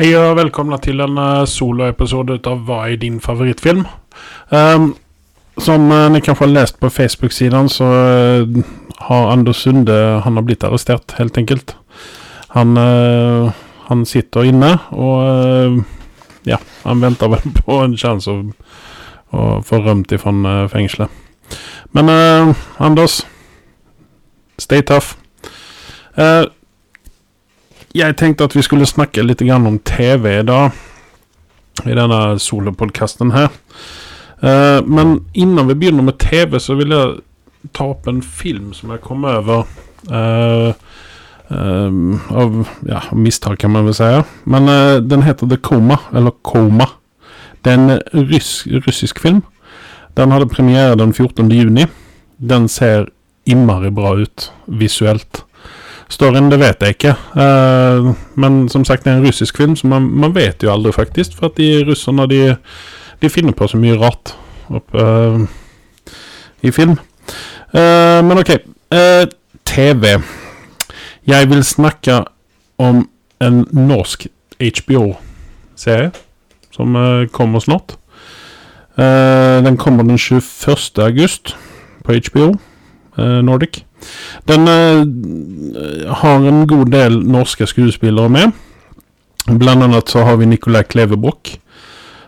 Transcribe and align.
Hej 0.00 0.18
och 0.18 0.38
välkomna 0.38 0.78
till 0.78 1.00
en 1.00 1.18
soloepisode 1.18 1.46
soloepisod 1.46 2.30
utav 2.30 2.66
Vad 2.66 2.92
är 2.92 2.96
din 2.96 3.20
favoritfilm? 3.20 3.88
Um, 4.48 4.94
som 5.56 5.92
uh, 5.92 6.10
ni 6.10 6.20
kanske 6.20 6.44
har 6.44 6.52
läst 6.52 6.80
på 6.80 6.90
Facebook-sidan 6.90 7.68
så 7.68 7.84
uh, 7.84 8.58
har 8.96 9.30
Anders 9.30 9.56
Sunde, 9.56 10.20
han 10.24 10.36
har 10.36 10.42
blivit 10.42 10.64
arresterad 10.64 11.00
helt 11.16 11.38
enkelt. 11.38 11.76
Han, 12.48 12.76
uh, 12.76 13.50
han 13.78 14.06
sitter 14.06 14.44
inne 14.44 14.78
och 14.88 15.22
ja, 16.42 16.58
han 16.82 17.00
väntar 17.00 17.28
väl 17.28 17.40
på 17.64 17.72
en 17.72 17.96
chans 17.96 18.28
att, 18.28 18.46
att 19.30 19.66
få 19.66 19.78
römt 19.78 20.12
ifrån 20.12 20.46
uh, 20.46 20.68
fängslet. 20.68 21.10
Men 21.84 22.54
Anders, 22.76 23.26
stay 24.58 24.82
tough. 24.82 25.06
Jeg 27.98 28.16
tenkte 28.18 28.46
at 28.48 28.54
vi 28.56 28.62
skulle 28.64 28.86
snakke 28.88 29.24
litt 29.24 29.42
om 29.42 29.78
TV 29.84 30.40
i 30.40 30.46
dag. 30.46 30.70
I 31.86 31.94
denne 31.94 32.38
solopodkasten 32.42 33.32
her. 33.34 33.50
Uh, 34.42 34.82
men 34.86 35.24
innan 35.34 35.68
vi 35.68 35.74
begynner 35.74 36.02
med 36.02 36.18
TV, 36.18 36.58
så 36.58 36.74
vil 36.78 36.94
jeg 36.94 37.18
ta 37.74 37.90
opp 37.90 38.06
en 38.06 38.22
film 38.22 38.72
som 38.74 38.90
jeg 38.90 39.02
kom 39.02 39.24
over. 39.26 39.66
Uh, 40.10 40.72
uh, 41.50 41.90
av 42.30 42.58
ja, 42.86 43.02
mistak, 43.12 43.58
kan 43.62 43.74
man 43.74 43.86
vel 43.86 43.96
si. 43.98 44.10
Men 44.46 44.70
den 45.08 45.26
heter 45.26 45.50
The 45.50 45.58
Coma, 45.58 46.00
eller 46.12 46.34
Coma. 46.42 46.90
Det 47.62 47.74
er 47.74 47.78
en 47.78 48.26
russ, 48.30 48.66
russisk 48.86 49.20
film. 49.22 49.42
Den 50.18 50.34
hadde 50.34 50.50
premiere 50.50 50.98
den 50.98 51.12
14. 51.14 51.50
juni. 51.50 51.86
Den 52.38 52.68
ser 52.68 53.08
innmari 53.46 53.90
bra 53.90 54.14
ut 54.18 54.50
visuelt. 54.66 55.44
Storyen, 56.08 56.48
det 56.50 56.56
vet 56.60 56.82
jeg 56.82 56.96
ikke. 56.96 57.14
Uh, 57.36 58.14
men 58.40 58.62
som 58.72 58.84
sagt, 58.84 59.04
det 59.04 59.12
er 59.12 59.18
en 59.18 59.26
russisk 59.26 59.58
film, 59.60 59.76
så 59.76 59.86
man, 59.86 60.02
man 60.02 60.34
vet 60.34 60.62
jo 60.64 60.72
aldri, 60.72 60.92
faktisk. 60.92 61.36
For 61.36 61.50
at 61.50 61.58
de 61.60 61.84
russerne, 61.88 62.24
de, 62.30 62.56
de 63.22 63.30
finner 63.30 63.52
på 63.52 63.68
så 63.68 63.76
mye 63.80 63.98
rart 64.00 64.32
opp, 64.72 64.94
uh, 64.94 65.44
i 66.64 66.72
film. 66.72 66.96
Uh, 67.74 68.24
men 68.24 68.40
OK. 68.40 68.56
TV. 69.68 70.16
Jeg 71.28 71.48
vil 71.50 71.64
snakke 71.64 72.22
om 72.80 73.02
en 73.44 73.66
norsk 73.72 74.24
HBO-serie 74.64 76.08
som 76.72 76.96
kommer 77.32 77.60
snart. 77.60 77.98
den 78.96 79.76
kommer 79.76 80.02
den 80.02 80.18
21. 80.18 80.98
august 80.98 81.56
på 82.04 82.12
HBO 82.12 82.54
Nordic. 83.18 83.82
Den 84.48 84.68
uh, 84.68 86.14
har 86.22 86.44
en 86.46 86.66
god 86.66 86.92
del 86.92 87.20
norske 87.26 87.66
skuespillere 87.66 88.30
med. 88.32 88.52
Blant 89.48 89.82
annet 89.82 90.10
så 90.12 90.24
har 90.26 90.38
vi 90.38 90.46
Nicolai 90.46 90.84
Klevebrok, 90.84 91.54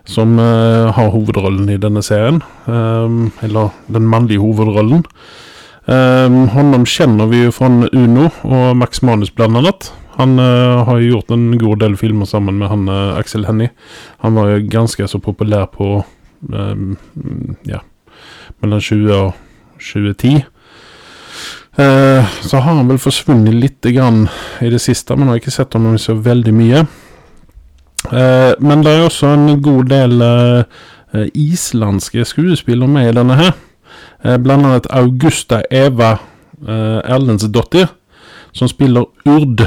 som 0.08 0.38
uh, 0.41 0.91
har 0.97 1.12
hovedrollen 1.14 1.69
i 1.70 1.78
denne 1.80 2.02
serien. 2.02 2.42
Eller 2.66 3.70
den 3.92 4.08
mannlige 4.08 4.42
hovedrollen. 4.42 5.05
Um, 5.91 6.44
honom 6.52 6.84
kjenner 6.86 7.27
vi 7.27 7.41
jo 7.47 7.52
fra 7.54 7.66
Uno 7.69 8.28
og 8.47 8.77
Max 8.78 9.02
Manus, 9.02 9.32
blant 9.34 9.56
annet. 9.58 9.88
Han 10.19 10.36
uh, 10.38 10.84
har 10.86 11.00
jo 11.00 11.16
gjort 11.16 11.32
en 11.34 11.50
god 11.58 11.80
del 11.82 11.97
filmer 11.98 12.28
sammen 12.28 12.60
med 12.60 12.70
han 12.70 12.88
Axel 13.16 13.47
Hennie. 13.48 13.72
Han 14.25 14.36
var 14.38 14.52
jo 14.52 14.66
ganske 14.70 15.08
så 15.08 15.19
populær 15.19 15.66
på 15.72 16.02
um, 16.52 16.97
ja, 17.66 17.80
mellom 18.60 18.80
20 18.80 19.14
og 19.16 19.32
2010. 19.80 20.44
Eh, 21.80 22.24
så 22.40 22.56
har 22.56 22.74
han 22.74 22.88
vel 22.88 22.98
forsvunnet 23.00 23.54
litt 23.54 23.86
grann 23.94 24.26
i 24.60 24.68
det 24.72 24.80
siste, 24.82 25.16
men 25.16 25.30
har 25.30 25.38
ikke 25.40 25.54
sett 25.54 25.72
ham 25.76 25.86
så 25.98 26.16
veldig 26.18 26.52
mye. 26.52 26.84
Eh, 28.10 28.52
men 28.60 28.84
det 28.84 28.92
er 28.92 29.06
også 29.06 29.30
en 29.32 29.62
god 29.64 29.88
del 29.92 30.20
eh, 30.26 31.28
islandske 31.32 32.24
skuespillere 32.28 32.90
med 32.90 33.10
i 33.10 33.16
denne 33.16 33.38
her. 33.40 33.52
blant 34.20 34.66
annet 34.66 34.86
Augusta 34.92 35.62
Eva 35.70 36.19
Erlendsdottir, 36.60 37.86
som 38.52 38.69
spiller 38.69 39.04
Urd. 39.24 39.64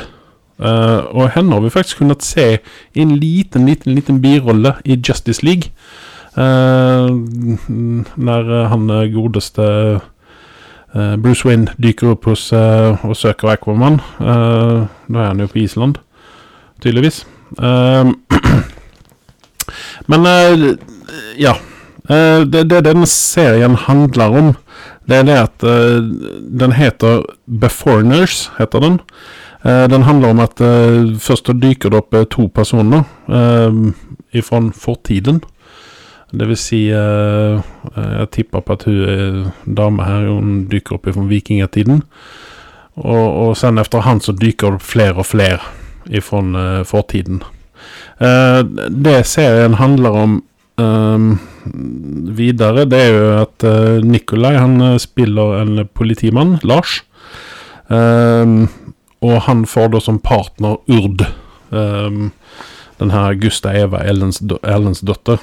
og 0.59 1.29
henne 1.33 1.53
har 1.53 1.61
vi 1.61 1.69
faktisk 1.69 1.97
kunnet 1.97 2.23
se 2.23 2.59
i 2.93 3.01
en 3.01 3.15
liten, 3.17 3.65
liten, 3.65 3.95
liten 3.95 4.21
birolle 4.21 4.75
i 4.85 5.01
Justice 5.07 5.45
League. 5.45 5.71
når 8.15 8.67
han 8.67 8.87
godeste 9.13 9.63
Uh, 9.63 10.12
Bruce 10.93 11.47
Wayne 11.47 11.73
dyker 11.81 12.11
opp 12.13 12.27
hos 12.29 12.51
uh, 12.53 13.01
og 13.05 13.15
søker 13.17 13.49
Aquaman. 13.55 13.99
Nå 14.19 15.19
er 15.19 15.29
han 15.29 15.41
jo 15.41 15.47
på 15.49 15.63
Island, 15.63 15.95
tydeligvis. 16.83 17.23
men 20.11 20.27
ja. 21.39 21.53
Det, 22.03 22.65
det 22.67 22.81
den 22.83 23.05
serien 23.07 23.77
handler 23.79 24.33
om, 24.37 24.49
det 25.07 25.17
er 25.21 25.23
det 25.23 25.37
at 25.39 25.63
den 26.61 26.73
heter 26.75 27.23
Beforeigners, 27.47 28.51
heter 28.57 28.83
den. 28.83 28.99
den 29.63 30.03
handler 30.03 30.35
om 30.35 30.39
at 30.43 30.59
først 31.23 31.47
dyker 31.61 31.89
det 31.89 32.01
opp 32.03 32.17
to 32.29 32.49
personer 32.53 33.07
uh, 33.31 33.93
fra 34.43 34.61
fortiden. 34.75 35.41
Det 36.33 36.47
vil 36.49 36.57
si 36.57 36.79
uh, 36.89 37.61
Jeg 37.93 38.29
tipper 38.33 38.63
på 38.65 38.77
at 38.77 38.85
hun 38.89 39.01
er 39.05 39.51
dame 39.65 40.07
her, 40.07 40.31
hun 40.33 40.63
dyker 40.71 40.97
opp 40.97 41.09
fra 41.11 41.25
vikingetiden. 41.29 42.01
Og, 42.93 43.25
og 43.25 43.51
sen 43.57 43.81
etter 43.81 44.05
han 44.05 44.21
så 44.21 44.35
dyker 44.37 44.73
det 44.73 44.81
opp 44.81 44.87
flere 44.87 45.21
og 45.21 45.29
flere 45.29 45.61
fra 46.21 46.41
uh, 46.41 46.81
fortiden. 46.85 47.43
Uh, 48.21 48.61
det 48.89 49.23
serien 49.29 49.77
handler 49.79 50.17
om 50.23 50.35
um, 50.77 51.39
videre, 52.35 52.85
det 52.89 52.99
er 52.99 53.13
jo 53.13 53.31
at 53.41 53.65
uh, 53.67 54.03
Nikolai 54.03 54.55
han 54.57 54.77
spiller 54.99 55.61
en 55.61 55.87
politimann, 55.93 56.57
Lars. 56.63 57.01
Um, 57.87 58.67
og 59.23 59.41
han 59.47 59.65
får 59.69 59.93
da 59.93 60.01
som 60.03 60.19
partner 60.19 60.79
Urd. 60.91 61.25
Um, 61.69 62.31
den 62.99 63.11
her 63.11 63.33
Gusta 63.39 63.73
Eva 63.75 64.03
Ellens, 64.07 64.41
Ellens 64.63 65.01
datter. 65.01 65.41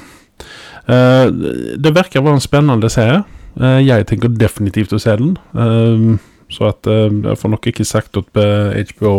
Eh, 0.91 1.91
virker 1.91 2.21
å 2.21 2.27
være 2.27 2.39
en 2.39 2.45
spennende 2.45 2.91
serie. 2.93 3.23
Eh, 3.61 3.81
jeg 3.85 4.07
tenker 4.11 4.33
definitivt 4.35 4.95
å 4.97 5.01
se 5.03 5.15
den. 5.21 5.37
Eh, 5.55 6.19
så 6.51 6.71
at 6.73 6.89
jeg 6.91 7.39
får 7.39 7.51
nok 7.53 7.67
ikke 7.71 7.87
sagt 7.87 8.17
opp 8.19 8.35
HBO 8.35 9.13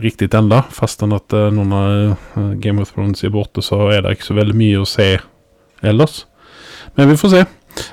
riktig 0.00 0.30
ennå. 0.32 0.62
Fastän 0.72 1.12
at 1.12 1.34
nå 1.36 1.66
når 1.68 2.16
Game 2.62 2.80
of 2.80 2.94
Thrones 2.94 3.20
er 3.24 3.32
borte, 3.34 3.60
så 3.60 3.90
er 3.92 4.00
det 4.00 4.14
ikke 4.16 4.30
så 4.30 4.36
veldig 4.38 4.56
mye 4.56 4.78
å 4.80 4.86
se 4.88 5.18
ellers. 5.84 6.22
Men 6.96 7.10
vi 7.10 7.16
får 7.20 7.34
se. 7.34 7.42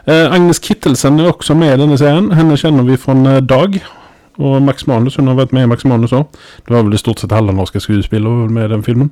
Agnes 0.08 0.64
Kittelsen 0.64 1.20
er 1.20 1.28
også 1.28 1.58
med 1.60 1.74
i 1.74 1.82
denne 1.82 1.98
serien. 2.00 2.32
Henne 2.32 2.56
kjenner 2.56 2.88
vi 2.88 2.96
fra 2.96 3.42
Dag. 3.44 3.82
Og 4.40 4.64
Max 4.64 4.88
Manus. 4.88 5.20
Hun 5.20 5.28
har 5.28 5.36
vært 5.36 5.52
med 5.52 5.68
i 5.68 5.72
Max 5.74 5.84
Manus 5.84 6.16
òg. 6.16 6.32
Det 6.64 6.72
var 6.72 6.88
vel 6.88 6.96
stort 7.00 7.20
sett 7.20 7.36
halve 7.36 7.52
norske 7.52 7.84
skuespillere 7.84 8.48
med 8.48 8.70
i 8.70 8.74
den 8.78 8.88
filmen. 8.88 9.12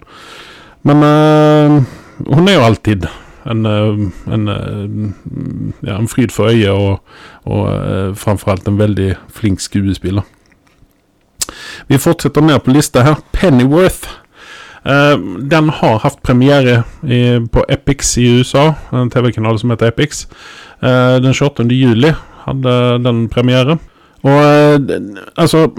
Men 0.87 1.03
uh, 1.03 1.83
hun 2.31 2.47
er 2.47 2.55
jo 2.55 2.65
alltid 2.71 3.07
en, 3.45 3.65
eh, 3.65 4.33
en, 4.33 4.47
eh, 4.47 5.87
ja, 5.87 5.97
en 5.97 6.07
fryd 6.07 6.31
for 6.31 6.51
øyet, 6.51 6.69
og, 6.69 6.99
og 7.45 7.67
eh, 7.73 8.15
framfor 8.15 8.51
alt 8.51 8.67
en 8.67 8.79
veldig 8.79 9.13
flink 9.33 9.59
skuespiller. 9.59 10.23
Vi 11.87 11.97
fortsetter 11.97 12.41
mer 12.41 12.61
på 12.63 12.71
lista 12.71 13.03
her. 13.03 13.21
Pennyworth. 13.33 14.19
den 15.49 15.69
har 15.69 15.99
hatt 16.03 16.17
premiere 16.23 16.81
i, 17.07 17.39
på 17.51 17.61
Epix 17.71 18.17
i 18.17 18.25
USA, 18.39 18.73
en 18.91 19.09
TV-kanal 19.09 19.59
som 19.59 19.69
heter 19.71 19.87
Epix. 19.87 20.25
den 20.81 21.33
28. 21.33 21.71
juli 21.71 22.11
hadde 22.43 22.73
den 23.03 23.29
premiere. 23.29 23.77
Og 24.23 24.89
altså 25.37 25.69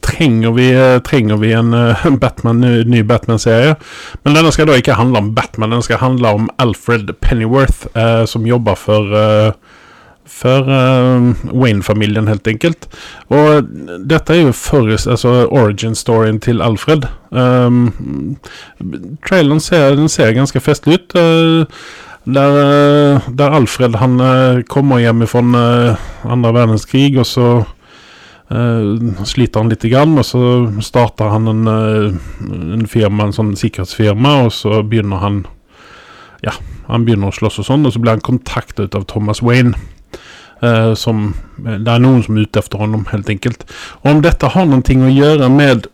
trenger 0.00 0.52
vi, 0.52 1.00
trenger 1.06 1.36
vi 1.36 1.52
en 1.52 1.74
uh, 1.74 2.10
Batman, 2.20 2.60
ny 2.60 3.02
Batman-serie. 3.02 3.74
Men 4.22 4.38
denne 4.38 4.52
skal 4.54 4.68
da 4.70 4.78
ikke 4.78 4.98
handle 4.98 5.22
om 5.22 5.34
Batman, 5.34 5.74
den 5.76 5.84
skal 5.84 6.02
handle 6.02 6.34
om 6.40 6.48
Alfred 6.58 7.12
Pennyworth, 7.20 7.86
eh, 7.94 8.24
som 8.26 8.46
jobber 8.46 8.78
for 8.78 9.14
eh, 9.16 9.52
for 10.28 10.68
Wayne-familien, 11.56 12.28
helt 12.28 12.46
enkelt. 12.46 12.84
Og 13.32 13.64
dette 14.06 14.34
er 14.34 14.42
jo 14.44 14.52
forrest, 14.54 15.08
altså 15.08 15.48
origin-storyen 15.48 16.36
til 16.44 16.60
Alfred. 16.62 17.08
Um, 17.32 18.36
traileren 19.26 19.58
ser, 19.64 19.96
ser 20.12 20.36
ganske 20.36 20.60
festlig 20.62 21.00
ut. 21.00 21.16
Der, 22.28 22.60
der, 23.24 23.56
Alfred 23.56 23.96
han 23.98 24.20
kommer 24.68 25.00
hjem 25.02 25.26
fra 25.26 25.42
andre 26.28 26.54
verdenskrig, 26.60 27.16
og 27.18 27.26
så 27.26 27.48
Uh, 28.48 29.24
sliter 29.28 29.60
han 29.60 29.68
litt, 29.68 29.84
grann, 29.92 30.16
og 30.16 30.24
så 30.24 30.40
starter 30.80 31.28
han 31.34 31.50
en, 31.50 31.68
uh, 31.68 32.14
en 32.74 32.86
firma, 32.88 33.26
en 33.28 33.36
sånn 33.36 33.52
sikkerhetsfirma, 33.60 34.38
og 34.46 34.52
så 34.56 34.82
begynner 34.82 35.24
han 35.24 35.46
Ja, 36.40 36.54
han 36.86 37.04
begynner 37.04 37.28
å 37.32 37.34
slåss 37.34 37.58
og 37.60 37.66
sånn, 37.66 37.86
og 37.88 37.92
så 37.92 38.00
blir 38.00 38.14
han 38.14 38.24
kontaktet 38.24 38.94
av 38.94 39.08
Thomas 39.10 39.42
Wayne. 39.44 39.74
Uh, 40.62 40.94
som 40.98 41.34
Det 41.58 41.90
er 41.90 42.00
noen 42.02 42.22
som 42.24 42.38
er 42.38 42.46
ute 42.48 42.62
etter 42.62 42.80
ham, 42.80 43.02
helt 43.12 43.28
enkelt. 43.30 43.66
Og 44.02 44.14
om 44.14 44.22
dette 44.24 44.54
har 44.54 44.66
noe 44.66 44.82
å 44.82 45.10
gjøre 45.12 45.50
med 45.52 45.90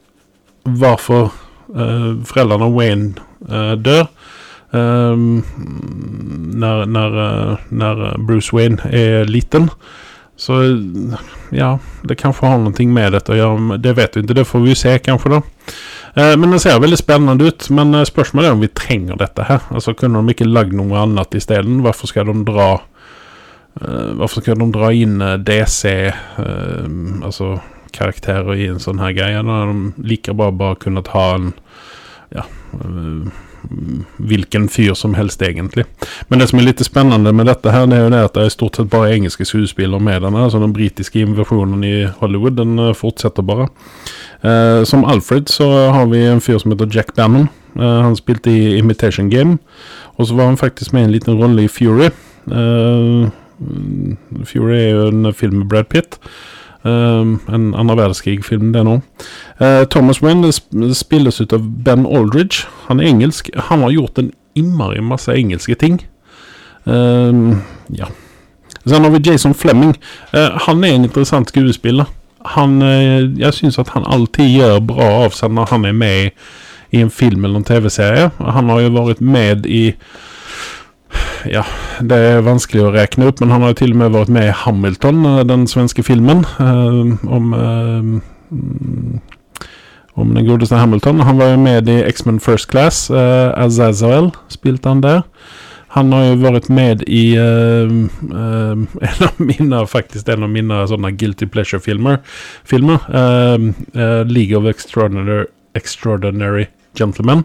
hvorfor 0.65 1.33
Uh, 1.75 2.23
föräldrarna 2.25 2.69
Wayne 2.69 3.13
uh, 3.49 4.07
når, 6.55 6.87
når, 6.87 7.11
när 7.69 8.19
Bruce 8.19 8.57
Wayne 8.57 8.79
er 8.83 9.25
liten. 9.25 9.71
Så 10.37 10.81
ja, 11.51 11.79
det 12.03 12.15
kanske 12.15 12.47
har 12.47 12.59
någonting 12.59 12.93
med 12.93 13.13
det 13.13 13.29
att 13.29 13.37
göra. 13.37 13.77
Det 13.77 13.93
vet 13.93 14.17
vi 14.17 14.21
inte. 14.21 14.35
Det 14.35 14.45
får 14.45 14.61
vi 14.61 14.75
se 14.75 14.99
kanske 14.99 15.29
då. 15.29 15.43
Men 16.15 16.51
den 16.51 16.61
ser 16.61 16.81
veldig 16.81 16.99
spennende 16.99 17.45
ut. 17.45 17.71
Men 17.71 18.07
spørsmålet 18.07 18.49
er 18.49 18.53
om 18.53 18.61
vi 18.61 18.69
trenger 18.69 19.17
dette 19.17 19.47
her. 19.47 19.61
Altså 19.71 19.95
Kunne 19.95 20.19
de 20.19 20.35
ikke 20.35 20.49
lagd 20.49 20.75
noe 20.75 20.99
annet 20.99 21.35
isteden? 21.35 21.81
Hvorfor 21.87 22.11
skal 22.11 22.27
de 22.27 22.45
dra 22.45 22.81
Hvorfor 24.15 24.43
skal 24.43 24.59
de 24.59 24.69
dra 24.71 24.93
inn 24.95 25.19
DC, 25.43 25.89
altså 27.27 27.57
karakterer 27.95 28.55
i 28.55 28.69
en 28.71 28.79
sånn 28.83 29.03
her 29.03 29.15
greie? 29.17 29.41
Da 29.43 29.57
har 29.63 29.73
de 29.73 30.07
like 30.07 30.35
bra 30.35 30.53
bare 30.55 30.79
kunnet 30.83 31.11
ha 31.15 31.27
en 31.35 31.51
Ja 32.35 32.47
hvilken 34.17 34.69
fyr 34.69 34.95
som 34.99 35.15
helst, 35.15 35.43
egentlig. 35.43 35.85
Men 36.29 36.41
det 36.41 36.49
som 36.51 36.61
er 36.61 36.69
litt 36.69 36.83
spennende 36.85 37.33
med 37.33 37.49
dette, 37.51 37.73
her, 37.73 37.87
det 37.91 37.99
er 37.99 38.07
jo 38.07 38.13
det 38.15 38.23
at 38.29 38.37
det 38.37 38.47
er 38.47 38.55
stort 38.55 38.79
sett 38.79 38.91
bare 38.93 39.13
engelske 39.15 39.47
skuespillere 39.49 40.03
med 40.03 40.23
den 40.23 40.35
Altså 40.35 40.61
den 40.61 40.75
britiske 40.75 41.21
invasjonen 41.23 41.85
i 41.85 41.95
Hollywood, 42.21 42.59
den 42.59 42.95
fortsetter 42.95 43.43
bare. 43.47 43.69
Eh, 44.45 44.85
som 44.85 45.05
Alfred 45.05 45.49
så 45.49 45.69
har 45.95 46.07
vi 46.07 46.25
en 46.27 46.41
fyr 46.41 46.59
som 46.61 46.75
heter 46.75 46.91
Jack 46.93 47.15
Bannon. 47.17 47.49
Eh, 47.77 48.01
han 48.03 48.17
spilte 48.17 48.51
i 48.51 48.77
Imitation 48.79 49.31
Game. 49.31 49.59
Og 50.17 50.27
så 50.27 50.35
var 50.35 50.51
han 50.51 50.61
faktisk 50.61 50.93
med 50.93 51.03
i 51.03 51.05
en 51.05 51.15
liten 51.15 51.41
rolle 51.41 51.65
i 51.65 51.69
Fury. 51.69 52.11
Eh, 52.51 53.31
Fury 54.45 54.77
er 54.77 54.91
jo 54.91 55.07
en 55.09 55.33
film 55.35 55.63
med 55.63 55.69
Brad 55.69 55.89
Pitt. 55.89 56.19
Uh, 56.85 57.37
en 57.55 57.71
andre 57.75 57.97
verdenskrig-film, 57.97 58.73
det 58.75 58.85
nå. 58.85 58.99
Uh, 59.61 59.85
Thomas 59.91 60.23
Wayne 60.23 60.53
spilles 60.95 61.41
ut 61.41 61.53
av 61.53 61.65
Ben 61.85 62.07
Aldridge. 62.07 62.67
Han 62.89 63.01
er 63.01 63.09
engelsk. 63.09 63.51
Han 63.71 63.87
har 63.87 63.95
gjort 63.95 64.19
en 64.19 64.33
innmari 64.55 65.01
masse 65.01 65.33
engelske 65.33 65.75
ting. 65.81 66.03
Uh, 66.87 67.57
ja. 67.89 68.11
Sen 68.85 69.05
har 69.05 69.11
vi 69.11 69.31
Jason 69.31 69.55
Fleming. 69.55 69.95
han 70.35 70.85
er 70.85 70.93
en 70.93 71.05
interessant 71.05 71.49
skuespiller 71.49 72.05
han, 72.45 72.83
uh, 72.83 73.41
jeg 73.41 73.57
syns 73.57 73.79
at 73.81 73.95
han 73.95 74.07
alltid 74.07 74.53
gjør 74.59 74.81
bra 74.85 75.09
av 75.25 75.35
seg 75.37 75.55
når 75.55 75.71
han 75.73 75.89
er 75.89 75.97
med 75.97 76.27
i, 76.27 76.31
i 76.99 77.03
en 77.05 77.13
film 77.13 77.45
eller 77.45 77.63
en 77.63 77.69
TV-serie. 77.69 78.31
Han 78.39 78.71
har 78.73 78.85
jo 78.85 78.95
vært 78.95 79.23
med 79.25 79.67
i 79.67 79.85
ja, 81.51 81.65
det 82.01 82.17
er 82.17 82.47
vanskelig 82.47 82.87
å 82.87 82.93
rekne 82.95 83.29
opp, 83.31 83.41
men 83.43 83.53
han 83.55 83.65
har 83.65 83.75
jo 83.75 83.81
til 83.83 83.95
og 83.95 84.01
med 84.03 84.15
vært 84.15 84.33
med 84.33 84.49
i 84.49 84.57
Hamilton, 84.65 85.25
eh, 85.31 85.45
den 85.49 85.67
svenske 85.71 86.05
filmen 86.07 86.45
eh, 86.63 87.15
om 87.29 87.55
eh, 87.59 88.11
om 90.15 90.31
den 90.35 90.47
godeste 90.47 90.79
Hamilton. 90.79 91.21
Han 91.27 91.39
var 91.39 91.55
jo 91.55 91.59
med 91.59 91.89
i 91.91 91.99
X-Men 92.07 92.39
First 92.41 92.69
Class. 92.71 93.09
Eh, 93.11 93.51
Azazel 93.59 94.31
spilte 94.53 94.89
han 94.89 95.03
der. 95.03 95.25
Han 95.95 96.11
har 96.13 96.25
jo 96.27 96.39
vært 96.43 96.69
med 96.75 97.05
i 97.07 97.37
uh, 97.39 97.91
uh, 98.27 98.79
en 99.09 99.21
av 99.29 99.37
mine 99.39 99.83
faktisk 99.87 100.27
en 100.33 100.47
av 100.47 100.51
mine 100.51 100.81
sånne 100.91 101.13
Guilty 101.15 101.47
Pleasure-filmer. 101.47 102.19
Filmer, 102.67 103.05
uh, 103.15 104.25
League 104.27 104.59
of 104.59 104.67
Extraordinary, 104.67 105.47
Extraordinary, 105.79 106.67
Gentlemen. 106.99 107.45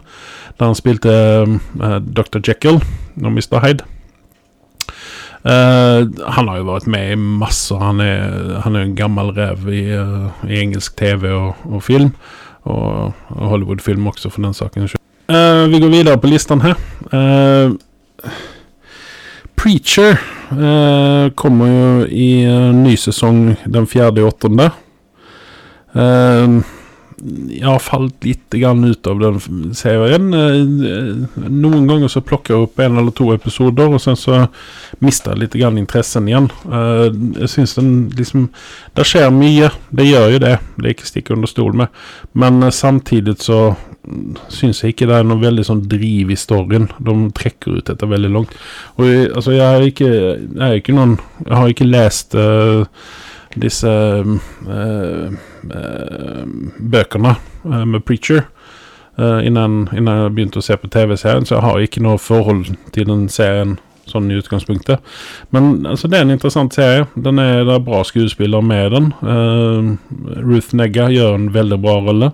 Der 0.59 0.69
han 0.69 0.77
spilte 0.77 1.11
Dr. 2.15 2.41
Jekyll 2.45 2.79
og 2.79 3.31
Mr. 3.31 3.59
Hyde. 3.65 3.87
han 5.43 6.47
har 6.49 6.57
jo 6.57 6.65
vært 6.67 6.87
med 6.91 7.11
i 7.13 7.15
masse. 7.15 7.75
Han 7.79 8.01
er, 8.03 8.59
han 8.65 8.75
er 8.75 8.83
en 8.83 8.95
gammel 8.95 9.31
rev 9.37 9.69
i, 9.71 9.85
i 10.49 10.59
engelsk 10.59 10.97
TV 10.99 11.29
og, 11.31 11.55
og 11.63 11.83
film. 11.83 12.11
Og, 12.67 13.13
og 13.29 13.45
Hollywood-film 13.53 14.07
også, 14.07 14.29
for 14.29 14.43
den 14.43 14.53
saken 14.53 14.87
skyld. 14.87 14.99
vi 15.71 15.79
går 15.79 15.93
videre 15.93 16.19
på 16.19 16.27
listen 16.27 16.61
her. 16.61 16.75
Uh, 17.13 17.77
Preacher 19.59 20.11
eh, 20.51 21.31
kommer 21.35 21.67
jo 21.67 22.05
i 22.07 22.45
ny 22.73 22.95
sesong 22.95 23.57
den 23.67 23.87
fjerde 23.91 24.21
i 24.21 24.27
åttende. 24.27 24.69
Eh, 25.91 26.59
jeg 27.19 27.65
har 27.65 27.81
falt 27.83 28.23
litt 28.23 28.53
ut 28.53 29.07
av 29.07 29.19
den 29.19 29.73
serien. 29.75 30.33
Eh, 30.33 31.49
noen 31.49 31.87
ganger 31.89 32.11
så 32.11 32.21
plukker 32.21 32.55
jeg 32.55 32.67
opp 32.67 32.79
en 32.79 32.97
eller 33.01 33.11
to 33.15 33.29
episoder, 33.33 33.91
og 33.91 34.01
sen 34.01 34.17
så 34.19 34.45
mister 35.03 35.33
jeg 35.35 35.43
litt 35.43 35.57
interessen 35.79 36.27
igjen. 36.29 36.49
Eh, 36.65 37.09
jeg 37.41 37.49
syns 37.49 37.75
den 37.75 38.09
liksom 38.15 38.49
Det 38.95 39.05
skjer 39.05 39.29
mye, 39.31 39.69
det 39.91 40.07
gjør 40.07 40.33
jo 40.33 40.39
det. 40.39 40.55
Det 40.77 40.85
er 40.85 40.95
ikke 40.95 41.11
stikk 41.11 41.31
under 41.35 41.47
stol 41.47 41.73
med. 41.73 41.87
Men 42.33 42.63
eh, 42.63 42.71
samtidig 42.71 43.39
så 43.43 43.75
syns 44.49 44.81
jeg 44.81 44.95
ikke 44.95 45.09
det 45.09 45.19
er 45.19 45.27
noe 45.27 45.41
veldig 45.41 45.65
sånn 45.67 45.83
driv 45.91 46.31
i 46.31 46.39
storyen. 46.39 46.89
De 47.03 47.15
trekker 47.35 47.79
ut 47.79 47.89
dette 47.91 48.09
veldig 48.09 48.31
langt. 48.33 48.55
Og 48.97 49.05
jeg, 49.05 49.29
altså, 49.33 49.53
jeg 49.57 49.65
har 49.65 49.85
ikke, 49.85 50.09
jeg 50.09 50.65
er 50.65 50.79
ikke 50.79 50.95
noen 50.95 51.17
Jeg 51.45 51.55
har 51.55 51.71
ikke 51.71 51.87
lest 51.87 52.35
uh, 52.35 52.85
disse 53.59 53.89
uh, 53.89 55.37
bøkene 56.79 57.35
med 57.63 58.05
Preacher 58.07 58.45
innan, 59.19 59.89
innan, 59.91 60.23
jeg 60.23 60.33
begynte 60.37 60.61
å 60.61 60.63
se 60.63 60.77
på 60.79 60.87
TV-serien, 60.87 61.43
så 61.45 61.57
jeg 61.57 61.65
har 61.65 61.83
ikke 61.83 62.03
noe 62.05 62.21
forhold 62.21 62.69
til 62.95 63.09
den 63.09 63.25
serien 63.31 63.75
sånn 64.07 64.29
i 64.31 64.37
utgangspunktet. 64.39 65.03
Men 65.53 65.83
altså, 65.85 66.07
det 66.07 66.17
er 66.17 66.25
en 66.25 66.33
interessant 66.33 66.73
serie. 66.73 67.03
Den 67.19 67.41
er, 67.43 67.65
det 67.67 67.75
er 67.75 67.83
bra 67.83 67.99
skuespiller 68.07 68.63
med 68.65 68.95
den. 68.95 69.11
Ruth 70.39 70.71
Negga 70.77 71.09
gjør 71.13 71.35
en 71.35 71.49
veldig 71.53 71.81
bra 71.83 71.99
rolle. 72.07 72.31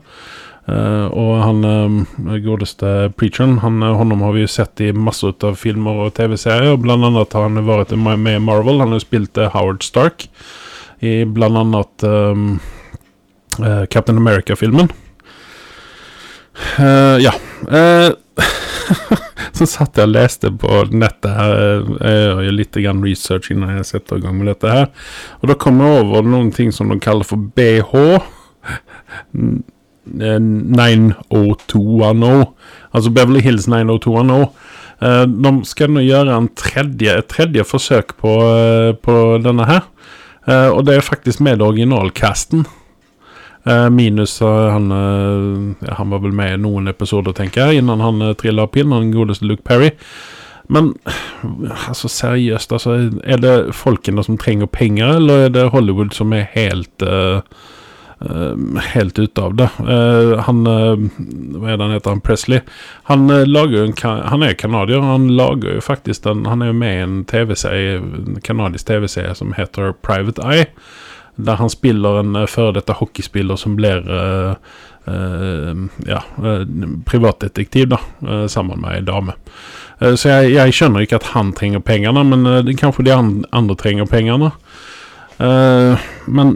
Uh, 0.66 1.06
og 1.14 1.34
han 1.44 1.60
uh, 1.62 2.38
godeste 2.42 3.12
preacheren, 3.20 3.60
han, 3.62 3.84
uh, 3.86 3.92
honom 4.00 4.24
har 4.26 4.32
vi 4.34 4.48
jo 4.48 4.50
sett 4.50 4.82
i 4.82 4.88
masse 4.98 5.30
av 5.46 5.60
filmer 5.62 6.08
og 6.08 6.16
TV-serier. 6.18 6.80
Blant 6.82 7.06
annet 7.06 7.36
har 7.38 7.46
han 7.46 7.62
vært 7.68 7.94
med 7.94 8.32
i 8.32 8.42
Marvel. 8.42 8.82
Han 8.82 8.96
har 8.96 9.04
spilt 9.04 9.38
Howard 9.54 9.86
Stark 9.86 10.26
i 11.06 11.20
blant 11.30 11.60
annet 11.60 12.08
um, 12.10 12.56
Captain 13.92 14.22
America-filmen. 14.22 14.92
ja. 17.26 17.34
så 19.56 19.66
satt 19.68 19.98
jeg 19.98 20.08
og 20.08 20.14
leste 20.14 20.52
på 20.60 20.84
nettet 20.92 21.32
her. 21.32 21.84
Jeg 22.00 22.48
gjør 22.48 22.58
litt 22.60 22.80
research 23.04 23.52
innan 23.54 23.78
jeg 23.80 23.90
setter 23.92 24.20
i 24.20 24.26
gang 24.26 24.36
med 24.40 24.48
dette 24.52 24.72
her. 24.72 24.88
Og 25.42 25.52
da 25.52 25.56
kom 25.60 25.82
jeg 25.84 26.04
over 26.04 26.28
noen 26.28 26.52
ting 26.56 26.70
som 26.76 26.92
de 26.92 26.98
kaller 27.02 27.28
for 27.28 27.40
BH. 27.56 27.94
90210, 30.06 32.46
altså 32.94 33.10
Beverly 33.12 33.42
Hills 33.42 33.68
90210. 33.68 34.50
Uh, 34.96 35.26
de 35.28 35.52
skal 35.68 35.92
nå 35.92 36.06
gjøre 36.06 36.38
tredje, 36.56 37.18
et 37.20 37.28
tredje 37.32 37.66
forsøk 37.68 38.16
på, 38.22 38.32
på 39.04 39.16
denne 39.44 39.66
her. 39.68 39.84
Og 40.46 40.86
det 40.86 40.94
er 40.94 41.02
faktisk 41.02 41.42
med 41.42 41.62
originalcasten. 41.66 42.68
Uh, 43.66 43.90
minus 43.90 44.40
han 44.42 44.92
Han 44.92 46.10
var 46.10 46.20
vel 46.22 46.34
med 46.38 46.54
i 46.54 46.62
noen 46.62 46.88
episoder, 46.88 47.34
tenker 47.34 47.72
jeg, 47.72 47.82
innan 47.82 48.04
han 48.04 48.22
trilla 48.38 48.68
opp 48.68 48.78
inn, 48.78 48.94
han 48.94 49.14
godeste 49.14 49.48
Luke 49.50 49.66
Perry. 49.66 49.92
Men 50.68 50.94
altså 51.90 52.10
seriøst, 52.10 52.72
altså, 52.72 52.98
er 53.24 53.42
det 53.42 53.76
folkene 53.76 54.24
som 54.24 54.38
trenger 54.42 54.66
penger, 54.66 55.18
eller 55.20 55.46
er 55.46 55.56
det 55.56 55.70
Hollywood 55.74 56.14
som 56.16 56.34
er 56.34 56.50
helt 56.56 57.06
uh, 57.06 57.42
helt 58.96 59.20
ute 59.20 59.42
av 59.42 59.56
det. 59.60 59.68
Uh, 59.84 60.40
han 60.48 60.64
Hva 60.64 61.68
er 61.70 61.76
det 61.76 61.84
han 61.84 61.94
heter? 61.94 62.14
Han 62.16 62.24
Presley. 62.24 62.62
Han 63.12 63.28
lager 63.28 63.84
en 63.84 63.96
Han 64.32 64.44
er 64.44 64.54
canadier. 64.54 65.04
Han 65.04 65.28
lager 65.36 65.76
jo 65.76 65.82
faktisk 65.84 66.24
den 66.24 66.46
Han 66.46 66.62
er 66.62 66.72
jo 66.72 66.78
med 66.80 66.96
i 66.96 67.04
en 67.04 67.18
TV-serie 67.26 67.98
En 68.00 68.40
canadisk 68.42 68.88
TV-serie 68.88 69.36
som 69.36 69.54
heter 69.54 69.94
Private 70.02 70.42
Eye. 70.42 70.66
Der 71.36 71.60
han 71.60 71.72
spiller 71.72 72.22
en 72.22 72.36
uh, 72.38 72.46
før 72.48 72.72
dette 72.76 72.96
hockeyspiller 72.96 73.60
som 73.60 73.78
blir 73.80 74.06
ja, 75.06 76.20
privatdetektiv, 77.06 77.92
da, 77.92 78.00
sammen 78.50 78.80
med 78.82 78.96
ei 78.96 79.04
dame. 79.06 79.36
så 80.02 80.32
jeg, 80.32 80.56
jeg, 80.56 80.74
skjønner 80.74 81.06
ikke 81.06 81.20
at 81.20 81.28
han 81.36 81.52
trenger 81.54 81.84
pengene, 81.86 82.24
men 82.26 82.72
kanskje 82.74 83.06
de 83.06 83.14
andre 83.14 83.76
trenger 83.78 84.10
pengene. 84.10 84.50
men 85.38 86.56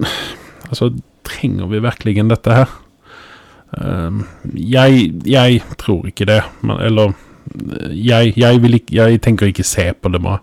altså 0.66 0.90
trenger 1.30 1.70
vi 1.70 1.84
virkelig 1.86 2.26
dette 2.32 2.58
her? 2.58 2.74
Jeg, 4.56 5.14
jeg, 5.30 5.62
tror 5.78 6.10
ikke 6.10 6.26
det. 6.26 6.42
Men, 6.62 6.82
eller 6.82 7.14
jeg, 7.94 8.34
jeg, 8.38 8.62
ikke, 8.64 8.96
jeg, 8.96 9.22
tenker 9.22 9.50
ikke 9.50 9.66
se 9.68 9.92
på 9.94 10.12
det 10.14 10.22
bare. 10.24 10.42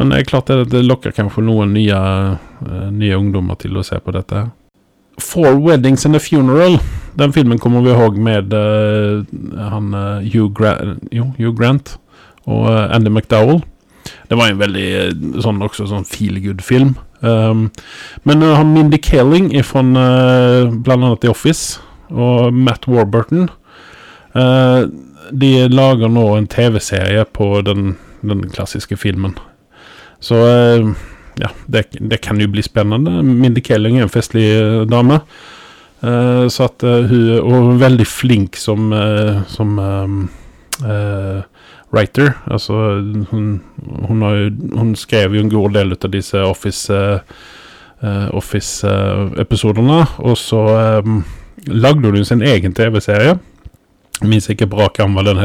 Men 0.00 0.10
det 0.10 0.18
er 0.18 0.28
klart 0.28 0.50
det, 0.50 0.70
det 0.72 0.84
lokker 0.84 1.14
kanskje 1.14 1.44
noen 1.46 1.74
nye, 1.76 1.94
uh, 1.94 2.86
nye 2.90 3.18
ungdommer 3.18 3.58
til 3.60 3.76
å 3.78 3.84
se 3.86 3.98
på 4.02 4.14
dette. 4.14 4.48
Four 5.22 5.60
Weddings 5.62 6.06
and 6.06 6.18
a 6.18 6.22
Funeral. 6.22 6.80
Den 7.14 7.34
filmen 7.34 7.60
kommer 7.62 7.84
vi 7.84 7.92
ihåg 7.94 8.18
med 8.18 8.54
uh, 8.54 9.22
han 9.70 9.94
uh, 9.94 10.24
Hugh, 10.26 10.50
Gra 10.54 10.74
jo, 11.14 11.30
Hugh, 11.38 11.54
Grant 11.54 11.96
og 12.44 12.66
uh, 12.66 12.88
Andy 12.90 13.12
McDowell. 13.12 13.62
Det 14.28 14.36
var 14.36 14.50
en 14.50 14.60
veldig 14.60 15.40
sånn 15.44 15.62
også 15.64 15.86
sånn 15.88 16.06
feel 16.08 16.40
good-film. 16.42 16.96
Um, 17.24 17.68
men 18.26 18.42
uh, 18.42 18.56
han 18.58 18.74
Mindy 18.74 18.98
Kaling 18.98 19.52
fra 19.64 19.84
uh, 19.86 20.74
bl.a. 20.74 21.14
The 21.22 21.30
Office 21.30 21.78
og 22.10 22.52
Matt 22.52 22.90
Warburton 22.90 23.46
Eh, 24.34 24.88
de 25.30 25.68
lager 25.68 26.10
nå 26.10 26.26
en 26.36 26.46
TV-serie 26.50 27.24
på 27.24 27.60
den, 27.66 27.94
den, 28.20 28.48
klassiske 28.50 28.96
filmen. 28.98 29.36
Så 30.24 30.38
eh, 30.48 30.86
ja, 31.36 31.50
det, 31.66 31.84
det, 32.00 32.22
kan 32.24 32.40
jo 32.40 32.48
bli 32.48 32.62
spennende. 32.64 33.22
Mindy 33.22 33.60
Kelling 33.64 33.98
er 33.98 34.06
en 34.06 34.12
festlig 34.12 34.46
uh, 34.56 34.84
dame. 34.88 35.20
Uh, 36.04 36.46
så 36.52 36.68
at 36.68 36.84
uh, 36.84 37.12
Og 37.42 37.74
veldig 37.80 38.06
flink 38.08 38.56
som, 38.60 38.92
som 39.48 39.76
writer. 41.94 42.32
Altså, 42.50 42.78
hun, 43.30 43.60
hun, 44.08 44.22
jo, 44.22 44.50
hun, 44.78 44.94
skrev 44.96 45.36
jo 45.36 45.44
en 45.44 45.52
god 45.52 45.76
del 45.76 45.94
av 45.96 46.10
disse. 46.12 46.40
Office, 46.44 46.92
og 50.18 50.36
så 50.36 50.60
um, 51.04 51.22
lagde 51.70 52.10
hun 52.10 52.26
sin 52.26 52.42
egen 52.44 52.74
TV-serie. 52.76 53.38
Jeg 54.20 54.28
minnes 54.28 54.50
ikke 54.50 54.68
bra 54.68 54.90
hva 54.92 55.24
den 55.24 55.40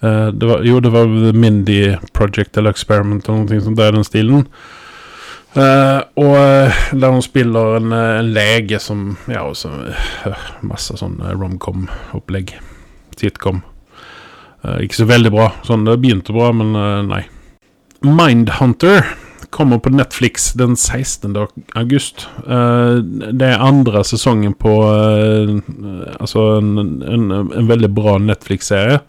heter. 0.00 0.32
det 0.32 0.46
var, 0.46 0.66
jo, 0.66 0.80
det 0.80 0.90
var 0.94 1.04
The 1.06 1.32
Mindy 1.34 1.96
Project 2.12 2.56
eller 2.56 2.70
Experiment 2.70 3.28
eller 3.28 3.46
noe 3.46 3.62
sånt. 3.62 3.76
Det 3.76 3.86
er 3.86 3.96
den 3.96 4.06
stilen. 4.06 4.46
Uh, 5.56 6.04
og 6.20 6.34
uh, 6.36 6.80
der 6.92 7.10
hun 7.10 7.22
spiller 7.24 7.78
en, 7.78 7.92
eh, 7.96 8.18
en 8.20 8.26
lege 8.36 8.78
som 8.78 9.16
Ja, 9.32 9.46
også 9.48 9.70
uh, 9.88 10.50
masse 10.60 10.92
sånn 11.00 11.16
romcom-opplegg. 11.24 12.52
Sitcom. 13.18 13.64
ikke 14.82 14.94
så 15.00 15.06
veldig 15.08 15.32
bra. 15.32 15.48
Sånn, 15.66 15.86
Det 15.86 15.96
begynte 15.98 16.34
bra, 16.34 16.52
men 16.54 16.76
nei. 17.08 17.24
Mindhunter 18.04 19.06
kommer 19.50 19.80
på 19.82 19.90
Netflix 19.90 20.52
den 20.52 20.76
16. 20.76 21.34
august. 21.74 22.28
det 22.44 23.48
er 23.48 23.64
andre 23.64 24.04
sesongen 24.04 24.54
på 24.54 24.74
Altså 26.20 26.44
en, 26.58 26.78
en, 26.78 27.30
en, 27.32 27.68
veldig 27.70 27.90
bra 27.90 28.18
Netflix-serie. 28.18 29.00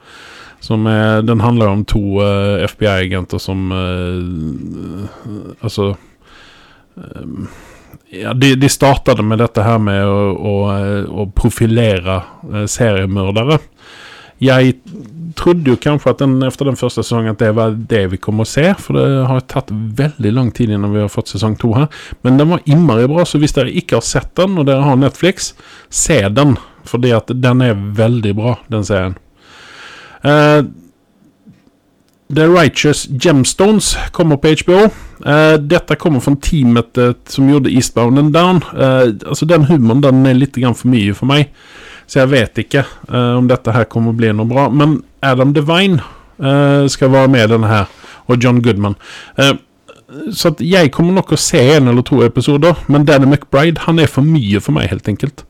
Er, 0.59 1.21
den 1.23 1.39
handler 1.39 1.71
om 1.71 1.85
to 1.87 2.19
FBI-agenter 2.67 3.39
som 3.39 3.71
Altså 5.63 5.93
Ehm, 6.99 7.47
ja, 8.09 8.33
de, 8.33 8.55
de 8.55 8.69
startade 8.69 9.23
med 9.23 9.39
dette 9.39 9.63
her 9.63 9.79
med 9.81 10.05
å, 10.05 10.21
å, 10.33 10.55
å 11.23 11.27
profilere 11.35 12.21
eh, 12.53 12.65
seriemördare. 12.69 13.59
Jeg 14.39 14.77
trodde 15.37 15.73
jo 15.73 15.77
kanskje 15.79 16.13
at 16.13 16.21
den, 16.23 16.37
efter 16.47 16.69
den 16.69 16.79
første 16.79 17.03
sesongen 17.03 17.35
at 17.35 17.41
det 17.41 17.51
var 17.57 17.75
det 17.91 18.05
vi 18.13 18.19
kom 18.23 18.39
å 18.41 18.47
se. 18.47 18.65
For 18.79 18.97
det 18.97 19.05
har 19.29 19.45
tatt 19.51 19.71
veldig 19.71 20.31
lang 20.35 20.51
tid 20.55 20.71
innan 20.73 20.95
vi 20.95 21.03
har 21.03 21.11
fått 21.11 21.31
sesong 21.33 21.57
to 21.59 21.73
her. 21.75 21.89
Men 22.25 22.39
den 22.39 22.49
var 22.55 22.63
innmari 22.65 23.07
bra, 23.11 23.27
så 23.27 23.41
hvis 23.41 23.55
dere 23.57 23.73
ikke 23.75 23.99
har 23.99 24.07
sett 24.07 24.31
den, 24.39 24.57
og 24.57 24.69
dere 24.71 24.87
har 24.87 24.99
Netflix, 24.99 25.53
se 25.91 26.21
den. 26.33 26.55
Fordi 26.87 27.11
at 27.13 27.35
den 27.35 27.65
er 27.65 27.75
veldig 27.99 28.37
bra, 28.39 28.55
den 28.71 28.87
serien. 28.87 29.19
Uh, 30.23 30.63
The 32.35 32.47
Righteous 32.47 33.07
Gemstones 33.09 33.97
kommer 34.11 34.37
på 34.37 34.47
HBO. 34.47 34.89
Uh, 35.25 35.33
eh, 35.33 35.53
dette 35.53 35.95
kommer 35.95 36.19
fra 36.19 36.35
teamet 36.41 36.97
uh, 36.97 37.13
som 37.27 37.47
gjorde 37.49 37.71
Eastbound 37.73 38.19
and 38.19 38.33
Down. 38.33 38.61
Uh, 38.73 39.09
altså 39.25 39.45
Den 39.45 39.65
humoren 39.65 40.03
den 40.03 40.25
er 40.29 40.37
litt 40.37 40.59
grann 40.61 40.77
mye 40.85 41.15
for 41.17 41.25
meg, 41.31 41.49
så 42.05 42.21
jeg 42.21 42.31
vet 42.33 42.61
ikke 42.61 42.83
om 43.09 43.47
dette 43.49 43.73
her 43.73 43.85
kommer 43.89 44.13
bli 44.17 44.29
noe 44.33 44.49
bra. 44.49 44.67
Men 44.69 44.99
Adam 45.21 45.53
Devine 45.53 46.01
skal 46.89 47.11
være 47.11 47.29
med 47.29 47.51
denne 47.51 47.67
her, 47.69 47.89
og 48.25 48.39
John 48.41 48.61
Goodman. 48.63 48.95
så 50.33 50.53
jeg 50.63 50.89
kommer 50.95 51.13
nok 51.13 51.33
å 51.35 51.37
se 51.37 51.59
en 51.75 51.91
eller 51.91 52.01
to 52.01 52.23
episoder, 52.25 52.79
men 52.87 53.05
Danny 53.05 53.27
McBride 53.27 53.83
han 53.85 53.99
er 53.99 54.09
for 54.09 54.25
mye 54.25 54.61
for 54.63 54.73
meg, 54.73 54.89
helt 54.89 55.09
enkelt. 55.11 55.43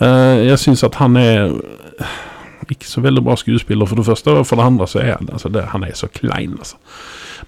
jeg 0.00 0.58
syns 0.58 0.84
at 0.84 0.98
han 1.00 1.16
er 1.16 1.54
ikke 2.72 2.88
så 2.88 3.02
veldig 3.04 3.22
bra 3.24 3.36
skuespiller, 3.36 3.86
for 3.86 4.00
det 4.00 4.06
første. 4.06 4.36
Og 4.40 4.46
for 4.48 4.58
det 4.58 4.66
andre 4.66 4.88
så 4.88 5.00
er 5.02 5.16
han 5.16 5.28
altså 5.32 5.48
det, 5.52 5.64
han 5.72 5.84
er 5.84 5.94
så 5.98 6.08
klein, 6.12 6.56
altså. 6.58 6.76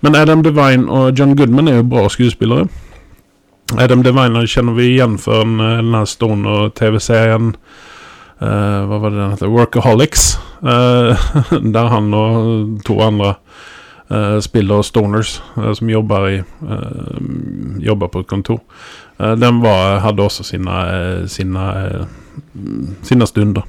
Men 0.01 0.17
Adam 0.19 0.43
Devine 0.43 0.91
og 0.91 1.19
John 1.19 1.37
Goodman 1.37 1.69
er 1.69 1.77
jo 1.81 1.89
bra 1.89 2.09
skuespillere. 2.09 2.67
Adam 3.79 4.03
Devine 4.05 4.45
kjenner 4.47 4.77
vi 4.77 4.91
igjen 4.93 5.17
for 5.19 5.41
denne 5.41 6.03
Stoner-TV-serien 6.07 7.55
uh, 7.55 8.45
eh, 8.45 8.81
Hva 8.89 8.99
var 8.99 9.11
det 9.15 9.21
den 9.21 9.33
heter? 9.33 9.53
Workaholics. 9.53 10.35
Uh, 10.61 11.17
der 11.75 11.89
han 11.93 12.13
og 12.15 12.83
to 12.85 12.99
andre 13.01 13.35
uh, 14.13 14.37
spiller 14.45 14.85
stoners 14.85 15.39
som 15.55 15.91
jobber, 15.91 16.29
i, 16.29 16.43
jobber 17.81 18.13
på 18.13 18.25
et 18.25 18.27
kontor. 18.27 18.61
den 19.19 19.63
var, 19.63 20.01
hadde 20.03 20.23
også 20.23 20.43
sine, 20.43 21.29
sine, 21.29 21.65
sine 23.03 23.27
stunder. 23.27 23.63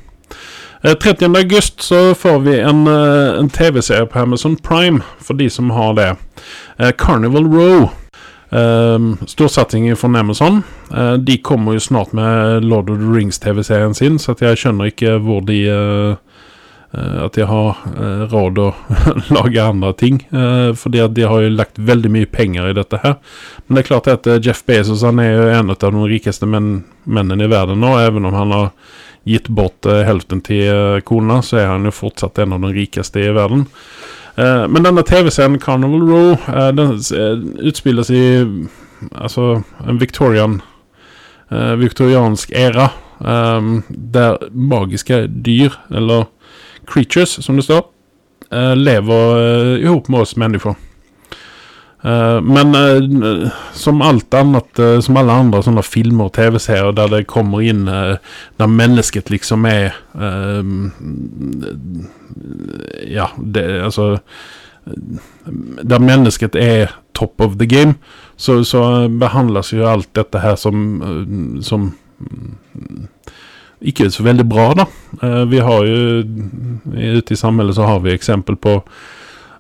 30. 0.94 1.26
Eh, 1.26 1.42
august 1.42 1.82
så 1.82 2.16
får 2.16 2.40
vi 2.40 2.60
en, 2.60 2.88
eh, 2.88 3.40
en 3.40 3.50
TV-serie 3.50 4.06
på 4.06 4.20
Amazon 4.20 4.56
Prime, 4.56 5.02
for 5.20 5.34
de 5.34 5.50
som 5.50 5.70
har 5.70 5.94
det. 5.94 6.16
Eh, 6.78 6.92
Carnival 6.92 7.46
Row. 7.46 7.90
Storsatsingen 9.28 9.96
fra 9.96 10.20
Amazon. 10.20 10.64
De 11.20 11.38
kommer 11.38 11.74
jo 11.74 11.80
snart 11.80 12.14
med 12.14 12.64
Lord 12.64 12.90
of 12.90 12.98
the 13.00 13.06
Rings-TV-serien 13.06 13.94
sin, 13.94 14.20
så 14.20 14.36
jeg 14.40 14.58
skjønner 14.58 14.86
ikke 14.86 15.20
hvor 15.20 15.42
de 15.46 16.18
At 16.96 17.34
de 17.34 17.42
har 17.42 17.76
råd 18.32 18.58
å 18.58 18.74
lage 19.36 19.60
andre 19.60 19.94
ting. 19.94 20.22
fordi 20.76 21.04
at 21.04 21.14
de 21.14 21.22
har 21.28 21.42
jo 21.42 21.50
lagt 21.50 21.78
veldig 21.78 22.12
mye 22.12 22.26
penger 22.26 22.70
i 22.70 22.74
dette 22.74 22.98
her. 23.04 23.16
Men 23.68 23.76
det 23.76 23.84
er 23.84 23.88
klart 23.88 24.08
at 24.08 24.46
Jeff 24.46 24.64
Bezos 24.66 25.04
han 25.04 25.20
er 25.20 25.34
jo 25.34 25.50
en 25.50 25.70
av 25.70 25.78
de 25.78 25.92
rikeste 25.92 26.46
menn, 26.46 26.86
mennene 27.04 27.44
i 27.44 27.52
verden 27.52 27.82
nå, 27.82 27.98
even 28.08 28.26
om 28.26 28.34
han 28.34 28.52
har 28.52 28.72
gitt 29.26 29.48
bort 29.48 29.86
helften 29.86 30.06
hälften 30.06 30.42
til 30.46 30.70
uh, 30.70 31.02
kona, 31.02 31.42
så 31.42 31.58
er 31.62 31.72
han 31.74 31.86
jo 31.88 31.94
fortsatt 31.94 32.40
en 32.40 32.54
av 32.56 32.62
de 32.66 32.74
rikeste 32.76 33.24
i 33.24 33.34
verden. 33.34 33.66
Uh, 34.38 34.66
men 34.70 34.86
denne 34.86 35.04
TV-serien 35.06 35.60
Carnival 35.60 36.06
Row 36.06 36.48
den 36.76 36.98
utspilles 37.66 38.12
i 38.14 38.24
altså 39.12 39.64
en 39.86 40.00
Victorian 40.02 40.62
viktoriansk 41.78 42.52
æra. 42.58 42.88
Um, 43.20 43.84
der 43.90 44.50
magiske 44.52 45.28
dyr, 45.46 45.76
eller 45.94 46.26
creatures, 46.90 47.38
som 47.46 47.56
det 47.56 47.68
står, 47.68 47.86
lever 48.76 49.78
i 49.78 49.86
hop 49.86 50.10
med 50.10 50.26
oss 50.26 50.36
mennesker. 50.38 50.74
Uh, 52.06 52.42
men 52.42 52.76
uh, 52.76 53.50
som 53.74 54.02
alt 54.02 54.34
annet, 54.34 54.80
uh, 54.80 55.00
som 55.02 55.18
alle 55.18 55.34
andre 55.34 55.64
sånne 55.66 55.82
filmer 55.82 56.28
og 56.28 56.36
TV-serier 56.36 56.94
der 56.94 57.10
det 57.10 57.22
kommer 57.32 57.64
inn 57.66 57.88
Der 57.88 58.70
mennesket 58.70 59.32
liksom 59.34 59.66
er 59.66 59.96
Ja, 63.10 63.32
det 63.38 63.66
altså 63.88 64.20
Der 65.82 66.04
mennesket 66.04 66.56
er 66.56 66.94
top 67.18 67.42
of 67.42 67.58
the 67.58 67.66
game, 67.66 67.96
så, 68.38 68.62
så 68.64 69.08
behandles 69.10 69.74
jo 69.74 69.88
alt 69.90 70.12
dette 70.14 70.44
her 70.44 70.60
som 70.62 71.58
Som 71.66 71.94
ikke 73.82 74.12
så 74.12 74.24
veldig 74.24 74.46
bra, 74.50 74.70
da. 74.78 74.86
vi 75.50 75.60
har 75.60 75.86
jo 75.86 76.24
Ute 76.86 77.34
i 77.34 77.38
samfunnet 77.38 77.76
så 77.76 77.90
har 77.90 78.00
vi 78.06 78.14
eksempel 78.14 78.56
på 78.56 78.78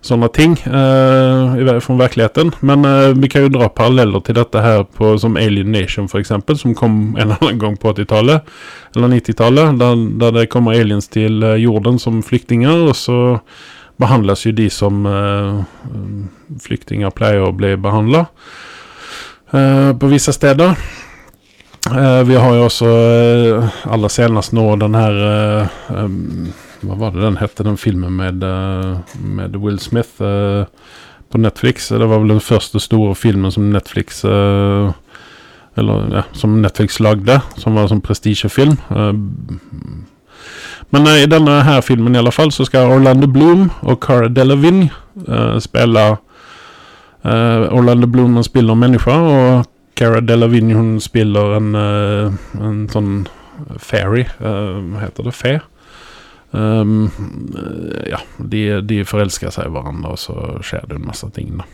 sånne 0.06 0.30
ting 0.34 0.56
uh, 0.68 1.80
fra 1.82 1.96
virkeligheten. 2.00 2.52
Men 2.66 2.86
uh, 2.86 3.14
vi 3.18 3.30
kan 3.32 3.46
jo 3.46 3.54
dra 3.54 3.70
paralleller 3.70 4.24
til 4.26 4.38
dette 4.38 4.62
her 4.62 4.84
på, 4.86 5.16
som 5.22 5.38
Alien 5.42 5.72
Nation, 5.74 6.10
f.eks., 6.10 6.34
som 6.62 6.76
kom 6.78 7.16
en 7.16 7.26
eller 7.28 7.42
annen 7.42 7.62
gang 7.62 7.78
på 7.82 7.94
80-tallet, 7.94 8.52
eller 8.96 9.16
90-tallet, 9.16 9.80
der, 9.82 10.04
der, 10.22 10.36
det 10.40 10.50
kommer 10.54 10.78
aliens 10.78 11.10
til 11.12 11.44
uh, 11.44 11.56
jorden 11.60 12.00
som 12.02 12.22
flyktninger, 12.26 12.86
og 12.90 12.96
så 13.00 13.18
behandles 14.02 14.44
jo 14.44 14.52
de 14.52 14.66
som 14.68 15.06
flyktninger 16.60 17.14
pleier 17.16 17.46
å 17.46 17.54
bli 17.56 17.70
behandla 17.80 18.26
på 19.48 20.10
visse 20.12 20.34
steder. 20.36 20.74
vi 22.28 22.36
har 22.36 22.58
jo 22.58 22.66
også 22.66 22.90
aller 23.88 24.12
senest 24.12 24.52
nå 24.52 24.66
den 24.82 24.98
her 25.00 25.22
um, 25.96 26.52
hva 26.86 26.98
var 27.00 27.16
det 27.16 27.24
den 27.24 27.40
hette, 27.40 27.66
den 27.66 27.78
filmen 27.78 28.16
med, 28.20 28.44
eh, 28.44 29.18
med 29.18 29.56
Will 29.62 29.80
Smith 29.80 30.22
uh, 30.22 30.66
på 31.30 31.38
Netflix? 31.42 31.90
Det 31.90 32.06
var 32.06 32.20
vel 32.22 32.36
den 32.36 32.44
første 32.44 32.80
store 32.80 33.16
filmen 33.16 33.52
som 33.52 33.72
Netflix 33.74 34.24
uh, 34.26 34.94
Eller 35.78 36.12
ja, 36.14 36.24
som 36.34 36.62
Netflix 36.62 37.00
lagde, 37.00 37.42
som 37.58 37.76
var 37.76 37.84
en 37.84 37.96
sånn 37.96 38.06
prestisjefilm. 38.06 38.78
Uh, 38.90 39.12
men 40.94 41.10
i 41.10 41.26
denne 41.28 41.58
her 41.66 41.82
filmen 41.84 42.16
i 42.16 42.22
alle 42.22 42.32
fall 42.32 42.54
så 42.54 42.68
skal 42.68 42.94
Orlando 42.94 43.28
Bloom 43.28 43.68
og 43.82 44.00
Cara 44.06 44.30
Delevingne 44.30 44.94
spille 45.60 46.04
Orlando 47.26 48.08
Bloom 48.08 48.38
spiller 48.46 48.78
mennesker, 48.78 49.26
og 49.26 49.66
Cara 49.98 50.22
Delevingne 50.22 51.02
spiller 51.02 51.56
en, 51.58 51.72
en 51.76 52.84
sånn 52.94 53.12
fairy, 53.82 54.28
heter 55.02 55.26
det? 55.26 55.34
Fair? 55.34 55.66
Um, 56.56 57.10
ja, 58.08 58.22
de, 58.40 58.62
de, 58.88 59.02
forelsker 59.08 59.52
seg 59.52 59.68
i 59.68 59.74
hverandre, 59.74 60.14
og 60.16 60.22
så 60.22 60.36
skjer 60.64 60.86
det 60.88 61.00
en 61.00 61.10
masse 61.10 61.28
ting, 61.36 61.58
da. 61.60 61.68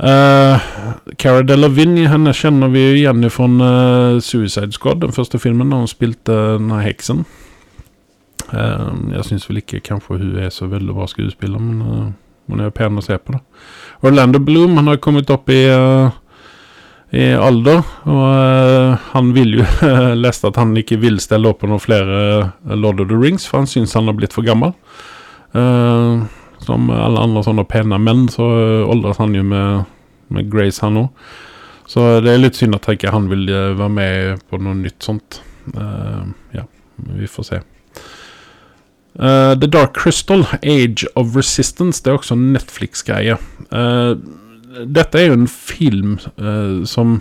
Uh, 0.00 0.70
Cara 1.20 1.44
Delevingne 1.44 2.06
henne 2.08 2.32
kjenner 2.36 2.70
vi 2.72 2.86
igjen 2.98 3.24
fra 3.32 3.48
uh, 3.48 4.20
Suicide 4.20 4.72
Squad, 4.76 5.02
den 5.04 5.16
første 5.16 5.40
filmen, 5.40 5.72
da 5.72 5.80
hun 5.82 5.90
spilte 5.90 6.36
denne 6.56 6.80
heksen. 6.84 7.24
Uh, 8.50 8.92
jeg 9.16 9.28
syns 9.28 9.48
vel 9.48 9.60
ikke 9.60 9.82
kanskje 9.86 10.20
hun 10.20 10.40
er 10.40 10.52
så 10.52 10.68
veldig 10.68 10.96
bra 10.96 11.08
skuespiller, 11.08 11.60
men 11.60 11.84
uh, 11.84 12.08
hun 12.50 12.64
er 12.64 12.72
pen 12.74 12.98
å 12.98 13.04
se 13.04 13.16
på. 13.18 13.36
da. 13.36 13.40
Orlando 14.06 14.40
Bloom 14.42 14.76
han 14.80 14.90
har 14.90 15.00
kommet 15.02 15.30
opp 15.30 15.50
i, 15.52 15.62
eh, 15.68 16.10
i 17.10 17.32
alder, 17.34 17.80
og 18.06 18.22
uh, 18.22 18.98
han 19.10 19.32
vil 19.34 19.56
jo 19.58 19.64
leste 20.24 20.50
at 20.50 20.58
han 20.60 20.76
ikke 20.78 21.00
vil 21.02 21.18
stelle 21.22 21.50
opp 21.50 21.62
på 21.62 21.70
noen 21.70 21.82
flere 21.82 22.18
eh, 22.38 22.76
Lord 22.78 23.02
of 23.02 23.10
the 23.10 23.18
Rings, 23.18 23.48
for 23.48 23.62
han 23.62 23.70
syns 23.70 23.96
han 23.98 24.06
har 24.06 24.14
blitt 24.18 24.36
for 24.36 24.46
gammel. 24.46 24.76
Uh, 25.50 26.22
som 26.62 26.90
alle 26.94 27.24
andre 27.24 27.42
sånne 27.42 27.66
pene 27.66 27.98
menn, 27.98 28.28
så 28.30 28.46
åldres 28.92 29.18
han 29.18 29.34
jo 29.34 29.42
med, 29.48 29.88
med 30.30 30.50
Grace, 30.52 30.84
han 30.84 31.00
òg. 31.00 31.30
Så 31.90 32.04
det 32.22 32.30
er 32.30 32.44
litt 32.44 32.60
synd 32.60 32.76
at 32.76 32.86
ikke 32.92 33.10
han 33.10 33.26
vil 33.32 33.48
være 33.50 33.90
med 33.90 34.42
på 34.46 34.60
noe 34.62 34.76
nytt 34.78 35.02
sånt. 35.02 35.40
Ja, 36.54 36.62
vi 37.16 37.26
får 37.26 37.46
se. 37.48 37.58
The 39.16 39.66
Dark 39.66 39.96
Crystal, 39.98 40.44
Age 40.60 41.08
of 41.18 41.34
Resistance, 41.34 42.04
det 42.04 42.12
er 42.12 42.20
også 42.20 42.36
en 42.36 42.52
Netflix-greie. 42.54 43.40
Eh, 43.72 44.12
dette 44.70 45.18
er 45.18 45.30
jo 45.30 45.40
en 45.40 45.50
film 45.50 46.18
eh, 46.36 46.86
som 46.88 47.20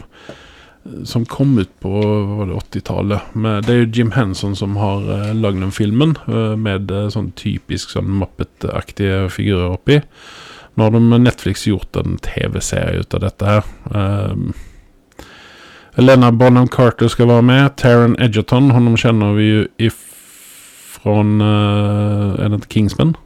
som 1.05 1.25
kom 1.25 1.57
ut 1.59 1.71
på 1.83 1.89
hva 1.91 2.37
var 2.39 2.49
det 2.49 2.59
80-tallet. 2.59 3.33
Det 3.65 3.73
er 3.73 3.81
jo 3.81 3.89
Jim 3.93 4.11
Henson 4.15 4.55
som 4.57 4.77
har 4.79 5.03
uh, 5.05 5.33
lagd 5.35 5.61
den 5.61 5.73
filmen, 5.75 6.15
uh, 6.27 6.55
med 6.57 6.91
uh, 6.91 7.09
sånn 7.11 7.31
typisk 7.37 7.91
sånn 7.93 8.09
Muppet-aktige 8.21 9.27
figurer 9.33 9.75
oppi. 9.75 9.99
Nå 10.73 10.87
har 10.87 10.95
de 10.95 11.19
Netflix 11.19 11.67
gjort 11.67 11.99
en 11.99 12.17
TV-serie 12.23 13.03
ut 13.03 13.17
av 13.17 13.25
dette 13.27 13.53
her. 13.53 13.69
Uh, 13.91 15.27
Elena 15.99 16.31
Bonham 16.31 16.69
Carter 16.71 17.11
skal 17.11 17.27
være 17.27 17.45
med. 17.45 17.75
Taron 17.77 18.15
Edgerton, 18.23 18.71
honom 18.71 18.95
kjenner 18.97 19.35
vi 19.35 19.49
jo 19.49 19.65
ifra 19.89 21.19
uh, 21.19 22.39
Er 22.39 22.55
det 22.55 22.69
Kingsman? 22.71 23.17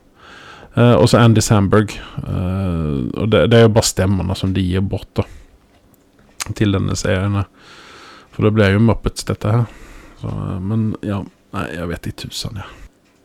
Uh, 0.73 0.95
og 0.97 1.07
så 1.09 1.21
Andy 1.21 1.43
Samberg. 1.43 1.93
Uh, 2.23 3.09
og 3.13 3.29
det, 3.29 3.45
det 3.51 3.59
er 3.59 3.67
jo 3.67 3.75
bare 3.75 3.89
stemmene 3.89 4.37
som 4.37 4.55
de 4.55 4.63
gir 4.65 4.85
bort, 4.85 5.09
da. 5.17 5.27
Til 6.57 6.75
denne 6.75 6.95
serien. 6.99 7.43
For 8.33 8.47
det 8.47 8.55
blir 8.55 8.73
jo 8.73 8.81
Muppets, 8.83 9.27
dette 9.29 9.53
her. 9.53 9.67
Så, 10.21 10.31
uh, 10.31 10.57
men 10.63 10.91
ja, 11.05 11.21
nei, 11.53 11.67
jeg 11.75 11.91
vet 11.91 12.09
ikke 12.09 12.25
tusen. 12.25 12.63
Ja. 12.63 12.69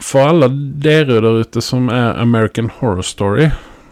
For 0.04 0.30
alle 0.30 0.50
dere 0.78 1.18
der 1.18 1.40
ute 1.42 1.62
som 1.64 1.88
er 1.90 2.20
American 2.22 2.70
Horror 2.78 3.02
Story 3.02 3.48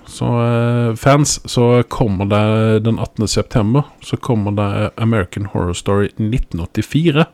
så 0.07 0.27
uh, 0.27 0.95
fans, 0.95 1.41
så 1.51 1.83
kommer 1.83 2.29
det 2.31 2.85
den 2.87 2.99
18. 2.99 3.29
september 3.29 3.83
Så 4.01 4.17
kommer 4.17 4.51
det 4.55 4.91
American 4.97 5.47
Horror 5.47 5.73
Story 5.73 6.05
1984. 6.05 7.25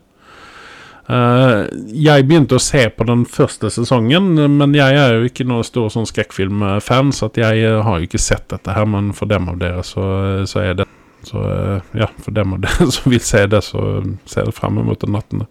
Eh, 1.13 1.63
jeg 2.07 2.25
begynte 2.29 2.57
å 2.57 2.63
se 2.63 2.87
på 2.95 3.05
den 3.09 3.25
første 3.29 3.69
sesongen, 3.75 4.33
men 4.57 4.77
jeg 4.77 4.97
er 4.97 5.17
jo 5.17 5.29
ikke 5.29 5.47
noen 5.49 5.67
stor 5.67 5.91
sånn 5.93 6.09
skrekkfilmfan, 6.09 7.13
så 7.13 7.29
jeg 7.37 7.65
eh, 7.67 7.81
har 7.85 7.99
jo 7.99 8.09
ikke 8.09 8.23
sett 8.23 8.47
dette 8.53 8.73
her, 8.73 8.87
men 8.89 9.11
for 9.17 9.29
dem 9.29 9.51
av 9.53 9.59
dere 9.61 9.85
så, 9.87 10.05
så 10.49 10.65
er 10.65 10.75
det 10.81 10.89
Så 11.23 11.39
eh, 11.39 11.99
ja, 12.01 12.09
for 12.19 12.35
dem 12.35 12.57
av 12.57 12.63
dere 12.65 12.89
som 12.91 13.13
vil 13.13 13.21
se 13.23 13.45
det, 13.47 13.61
så 13.63 13.83
ser 14.27 14.49
jeg 14.49 14.57
frem 14.57 14.81
mot 14.83 15.01
den 15.01 15.15
18. 15.15 15.45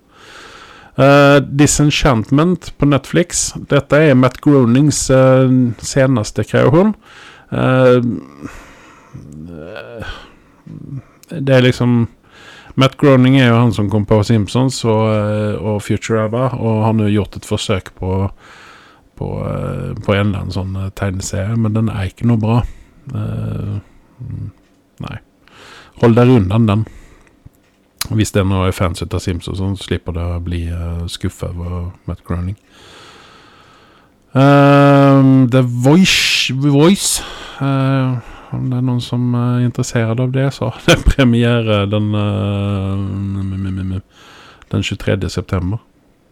Uh, 1.00 1.38
Disenchantment 1.39 2.74
på 2.77 2.89
Netflix. 2.91 3.53
Dette 3.72 3.96
er 3.96 4.18
Matt 4.20 4.41
Gronings 4.44 5.06
uh, 5.08 5.48
seneste 5.80 6.44
kreasjon. 6.44 6.91
Uh, 7.56 8.03
det 11.32 11.56
er 11.56 11.63
liksom 11.63 12.10
Matt 12.79 12.97
Groening 13.01 13.37
er 13.39 13.49
jo 13.49 13.59
han 13.59 13.73
som 13.75 13.89
kom 13.91 14.05
på 14.07 14.21
Simpsons 14.23 14.83
og, 14.87 15.07
og 15.60 15.91
Ever 15.91 16.55
og 16.55 16.84
har 16.86 16.93
jo 17.03 17.15
gjort 17.19 17.36
et 17.36 17.47
forsøk 17.47 17.93
på 17.99 18.29
på, 19.21 19.27
på 20.05 20.13
en 20.15 20.31
eller 20.31 20.39
annen 20.39 20.53
sånn 20.55 20.77
tegneserie, 20.97 21.53
men 21.53 21.75
den 21.75 21.91
er 21.93 22.07
ikke 22.10 22.25
noe 22.25 22.41
bra. 22.41 22.55
nei. 25.05 25.17
Hold 26.01 26.17
dere 26.17 26.39
unna 26.39 26.57
den. 26.65 26.88
Hvis 28.10 28.34
det 28.34 28.41
er 28.41 28.49
noe 28.49 28.71
fans 28.73 29.03
ut 29.03 29.13
av 29.13 29.21
Simpsons, 29.21 29.60
så 29.62 29.69
slipper 29.77 30.15
det 30.15 30.23
å 30.25 30.41
bli 30.43 30.63
uh, 30.73 31.05
skuffa 31.12 31.51
over 31.53 31.91
Matt 32.10 32.23
Groening. 32.27 32.57
Uh, 34.34 35.45
The 35.51 35.62
Voice, 35.62 36.49
Voice 36.55 37.21
uh, 37.62 38.17
Om 38.51 38.69
det 38.71 38.79
er 38.79 38.85
noen 38.87 39.03
som 39.03 39.35
er 39.37 39.65
interessert 39.65 40.19
av 40.19 40.31
det, 40.35 40.49
så 40.55 40.71
har 40.71 40.81
det 40.87 40.97
premiere 41.13 41.85
den, 41.91 42.11
uh, 42.15 44.01
den 44.71 44.83
23. 44.83 45.17
september. 45.29 45.79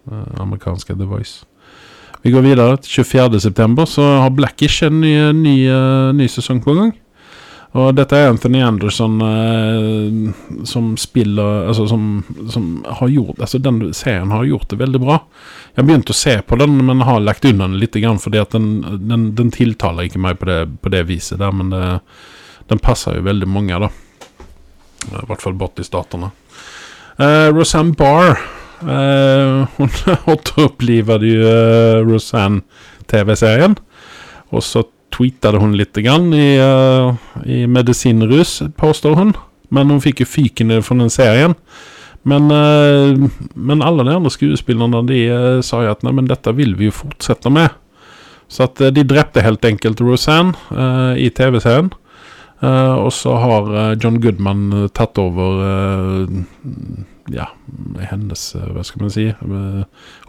Uh, 0.10 0.42
amerikanske 0.44 0.96
The 0.96 1.08
Voice. 1.08 1.46
Vi 2.24 2.32
går 2.32 2.44
videre 2.44 2.78
til 2.84 3.04
24. 3.06 3.40
september, 3.40 3.86
så 3.88 4.04
har 4.24 4.34
Blackish 4.36 4.84
en 4.84 5.00
ny, 5.00 5.14
ny, 5.32 5.56
ny 6.18 6.28
sesong 6.28 6.60
på 6.64 6.76
gang. 6.76 6.92
Og 7.78 7.92
dette 7.94 8.18
er 8.18 8.32
Anthony 8.32 8.64
Anderson 8.66 9.20
eh, 9.22 10.64
som 10.66 10.96
spiller 10.98 11.68
Altså 11.70 11.86
som, 11.92 12.24
som, 12.50 12.70
har 12.82 13.12
gjort 13.14 13.44
Altså 13.46 13.60
Den 13.62 13.82
serien 13.94 14.32
har 14.34 14.48
gjort 14.48 14.72
det 14.72 14.80
veldig 14.80 15.02
bra. 15.04 15.20
Jeg 15.76 15.86
begynte 15.86 16.10
begynt 16.10 16.14
å 16.14 16.18
se 16.18 16.36
på 16.42 16.58
den, 16.60 16.78
men 16.86 17.06
har 17.06 17.22
lagt 17.22 17.46
unna 17.46 17.68
den 17.68 17.80
litt, 17.80 17.96
fordi 18.24 18.42
at 18.42 18.52
den, 18.56 18.82
den, 19.08 19.30
den 19.38 19.52
tiltaler 19.54 20.10
ikke 20.10 20.22
meg 20.22 20.40
på 20.42 20.50
det, 20.50 20.60
på 20.82 20.92
det 20.94 21.06
viset 21.08 21.40
der. 21.40 21.54
Men 21.56 21.70
det, 21.74 21.84
den 22.70 22.82
passer 22.84 23.18
jo 23.18 23.26
veldig 23.28 23.48
mange, 23.50 23.80
da. 23.80 23.90
I 25.10 25.26
hvert 25.30 25.42
fall 25.42 25.58
bort 25.58 25.80
i 25.80 25.86
statene. 25.88 26.32
Eh, 27.20 27.50
Roseanne 27.52 27.96
Barr 28.00 28.38
eh, 28.82 29.68
Hun 29.76 29.90
återopplivade 30.34 31.28
jo 31.28 31.48
eh, 31.48 32.00
Roseanne-TV-serien. 32.08 33.78
Og 34.50 34.66
så 34.66 34.86
tweetade 35.14 35.60
hun 35.62 35.76
litt 35.78 35.98
grann 36.06 36.30
i, 36.34 36.58
uh, 36.62 37.14
i 37.46 37.64
medisinrus, 37.70 38.60
påstår 38.78 39.18
hun. 39.18 39.34
Men 39.74 39.90
hun 39.90 40.02
fikk 40.02 40.24
jo 40.24 40.30
fyken 40.30 40.74
fra 40.86 40.98
den 40.98 41.12
serien. 41.14 41.56
Men, 42.28 42.52
uh, 42.52 43.30
men 43.56 43.84
alle 43.86 44.06
de 44.08 44.16
andre 44.18 44.32
skuespillerne 44.34 45.06
de 45.08 45.22
uh, 45.32 45.62
sa 45.66 45.84
jo 45.86 45.94
at 45.94 46.04
nei, 46.04 46.14
men 46.18 46.28
dette 46.30 46.54
vil 46.58 46.76
vi 46.80 46.90
jo 46.90 46.98
fortsette 47.00 47.52
med. 47.54 47.72
Så 48.50 48.66
at 48.66 48.82
de 48.96 49.06
drepte 49.06 49.44
helt 49.46 49.66
enkelt 49.68 50.00
Roseanne 50.02 50.58
i 51.22 51.28
TV-serien. 51.30 51.92
og 52.66 53.12
så 53.14 53.36
har 53.38 53.68
John 54.02 54.18
Goodman 54.20 54.90
tatt 54.90 55.22
over 55.22 55.62
ja, 57.30 57.46
hennes, 58.10 58.48
hva 58.58 58.82
skal 58.82 59.04
man 59.04 59.14
si, 59.14 59.28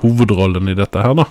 hovedrollen 0.05 0.69
i 0.69 0.77
dette 0.77 1.01
her, 1.01 1.17
da. 1.17 1.25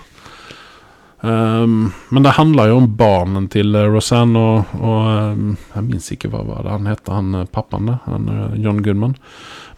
Um, 1.20 1.92
men 2.08 2.22
det 2.22 2.30
handler 2.30 2.70
jo 2.70 2.76
om 2.80 2.86
barnen 2.96 3.48
til 3.52 3.74
uh, 3.76 3.84
Rosanne, 3.92 4.40
og, 4.40 4.70
og 4.80 5.08
um, 5.36 5.50
jeg 5.74 5.84
minnes 5.84 6.12
ikke 6.14 6.30
hva 6.32 6.40
var 6.48 6.64
det 6.64 6.72
han 6.72 6.88
heter, 6.88 7.12
han 7.12 7.34
uh, 7.36 7.48
pappaen 7.52 7.90
han, 8.06 8.30
uh, 8.30 8.54
John 8.56 8.80
Goodman. 8.84 9.18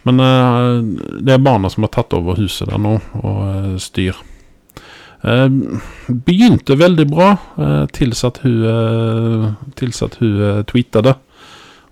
Men 0.08 0.18
det 1.22 1.34
er 1.34 1.42
barna 1.42 1.70
som 1.70 1.86
har 1.86 1.92
tatt 1.94 2.14
over 2.16 2.38
huset 2.40 2.70
der 2.70 2.80
nå, 2.82 2.96
og 3.22 3.76
styr. 3.82 4.16
Ehm, 5.22 5.78
begynte 6.26 6.74
veldig 6.78 7.06
bra, 7.10 7.36
tilsatt 7.94 8.42
hun, 8.42 9.52
tilsatt 9.78 10.18
hun 10.18 10.64
tweeta 10.66 11.04
det. 11.06 11.14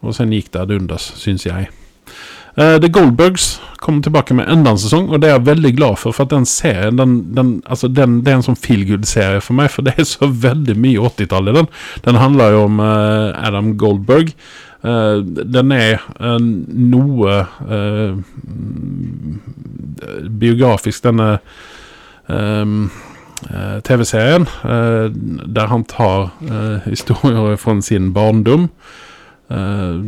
Og 0.01 0.17
sen 0.17 0.33
gikk 0.35 0.51
det 0.55 0.65
ad 0.65 0.75
undas, 0.75 1.13
syns 1.21 1.47
jeg. 1.47 1.71
The 2.57 2.91
Goldbergs 2.93 3.61
kommer 3.81 4.03
tilbake 4.03 4.35
med 4.35 4.49
enda 4.51 4.73
en 4.75 4.81
sesong, 4.81 5.07
og 5.09 5.21
det 5.23 5.29
er 5.31 5.37
jeg 5.37 5.47
veldig 5.47 5.71
glad 5.77 6.01
for. 6.01 6.13
For 6.13 6.27
at 6.27 6.33
den 6.35 6.49
serien 6.49 6.99
den, 6.99 7.15
den, 7.37 7.53
altså 7.65 7.89
den, 7.89 8.19
Det 8.25 8.33
er 8.33 8.41
en 8.41 8.49
sånn 8.51 8.59
feel 8.59 8.83
good-serie 8.89 9.41
for 9.45 9.57
meg, 9.57 9.71
for 9.73 9.87
det 9.87 9.95
er 9.97 10.09
så 10.09 10.29
veldig 10.29 10.75
mye 10.77 11.07
80-tall 11.13 11.53
i 11.53 11.55
den. 11.61 11.71
Den 12.05 12.19
handler 12.21 12.57
jo 12.57 12.65
om 12.67 12.83
Adam 12.83 13.77
Goldberg. 13.81 14.35
Uh, 14.81 15.21
den 15.25 15.73
er 15.77 16.05
noe 16.73 17.35
biografisk, 20.41 21.05
denne 21.05 21.31
TV-serien, 23.85 24.47
der 25.57 25.71
han 25.73 25.85
tar 25.89 26.31
historier 26.87 27.57
fra 27.61 27.77
sin 27.85 28.13
barndom. 28.17 28.69
Uh, 29.51 29.99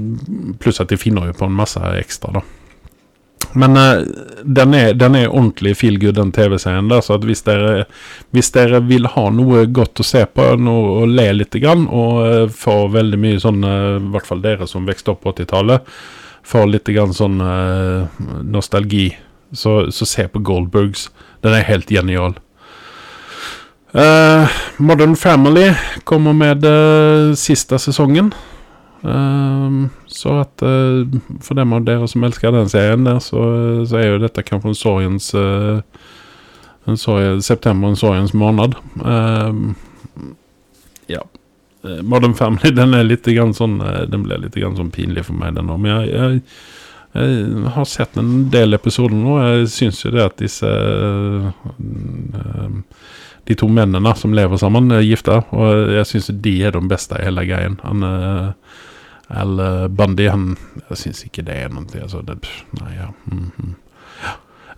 pluss 0.63 0.79
at 0.79 0.93
de 0.93 0.97
finner 1.01 1.27
jo 1.27 1.35
på 1.35 1.49
en 1.51 1.57
masse 1.59 1.81
ekstra, 1.99 2.31
da. 2.37 2.43
Men 3.53 3.77
uh, 3.77 4.03
den, 4.45 4.75
er, 4.75 4.95
den, 4.95 5.15
er, 5.15 5.29
ordentlig 5.29 5.77
feel 5.77 5.99
good, 6.01 6.15
den 6.15 6.33
TV-serien. 6.33 6.89
der, 6.89 7.01
Så 7.01 7.19
hvis 7.23 7.45
dere, 7.47 7.85
hvis 8.31 8.53
dere, 8.55 8.81
vil 8.89 9.07
ha 9.07 9.29
noe 9.31 9.67
godt 9.67 10.01
å 10.01 10.07
se 10.07 10.25
på 10.27 10.47
noe, 10.57 11.03
og 11.03 11.13
le 11.13 11.29
litt, 11.37 11.59
grann, 11.63 11.87
og 11.89 12.21
uh, 12.23 12.47
få 12.49 12.87
veldig 12.93 13.21
mye 13.21 13.41
sånn 13.43 13.65
I 13.65 14.13
hvert 14.15 14.29
fall 14.29 14.43
dere 14.45 14.69
som 14.71 14.89
vokste 14.89 15.13
opp 15.15 15.23
på 15.25 15.35
80-tallet, 15.35 15.91
får 16.43 16.71
litt 16.71 16.89
grann 16.91 17.13
sånn 17.15 17.37
nostalgi, 18.51 19.13
så, 19.55 19.93
så, 19.95 20.07
se 20.09 20.25
på 20.27 20.41
Goldbergs. 20.43 21.07
Den 21.45 21.55
er 21.55 21.69
helt 21.69 21.93
genial. 21.93 22.35
Modern 24.83 25.15
Family 25.15 25.69
kommer 26.09 26.35
med 26.35 26.67
siste 27.39 27.79
sesongen. 27.79 28.33
Um, 29.03 29.93
så 30.17 30.39
at 30.43 30.65
uh, 30.65 31.03
for 31.45 31.59
dem 31.59 31.75
av 31.77 31.85
dere 31.87 32.09
som 32.11 32.25
elsker 32.27 32.55
den 32.55 32.71
serien, 32.73 33.07
der, 33.09 33.21
så, 33.25 33.43
så, 33.89 34.01
er 34.01 34.11
jo 34.13 34.23
dette 34.23 34.45
kanskje 34.47 34.73
en 34.73 34.79
sorgens 34.79 35.33
uh, 35.39 35.81
En 36.83 36.99
sorg, 36.99 37.45
september 37.47 37.93
en 37.93 37.97
sorgens 37.97 38.33
måned. 38.35 38.75
Uh, 38.99 39.71
ja. 41.07 41.23
Eh, 41.85 42.03
Modern 42.03 42.35
Family 42.35 42.71
den 42.75 42.95
er 42.95 43.07
litt 43.07 43.27
grann 43.27 43.55
sånn 43.55 43.81
eh, 43.83 44.05
Den 44.11 44.27
ble 44.27 44.39
litt 44.45 44.57
grann 44.59 44.79
sånn 44.79 44.93
pinlig 44.95 45.27
for 45.29 45.39
meg, 45.39 45.57
den 45.59 45.71
òg. 45.73 45.83
Men 45.83 45.93
jeg, 45.95 46.13
jeg, 46.13 46.43
jeg, 47.17 47.67
har 47.75 47.89
sett 47.89 48.17
en 48.21 48.33
del 48.53 48.79
episoder 48.79 49.19
nå. 49.19 49.37
Jeg 49.43 49.73
syns 49.75 50.05
jo 50.05 50.15
det 50.15 50.25
at 50.25 50.39
disse 50.41 50.71
De 53.49 53.59
to 53.59 53.69
mennene 53.69 54.15
som 54.17 54.35
lever 54.37 54.61
sammen, 54.61 54.93
er 54.95 55.05
gifta. 55.05 55.43
Og 55.51 55.93
jeg 55.99 56.09
syns 56.09 56.31
de 56.47 56.57
er 56.63 56.77
de 56.77 56.87
beste 56.89 57.19
i 57.19 57.27
hele 57.27 57.45
greien. 57.49 57.77
Han 57.83 58.07
uh, 58.07 58.79
Al 59.33 59.61
Bundy, 59.91 60.27
han 60.29 60.57
Jeg 60.91 60.99
syns 61.01 61.25
ikke 61.25 61.45
det 61.47 61.57
er 61.65 61.73
noe 61.73 61.87
altså, 62.03 62.21
det, 62.27 62.37
Nei, 62.81 62.93
ja. 62.99 63.09
Mm 63.31 63.51
-hmm. 63.57 63.75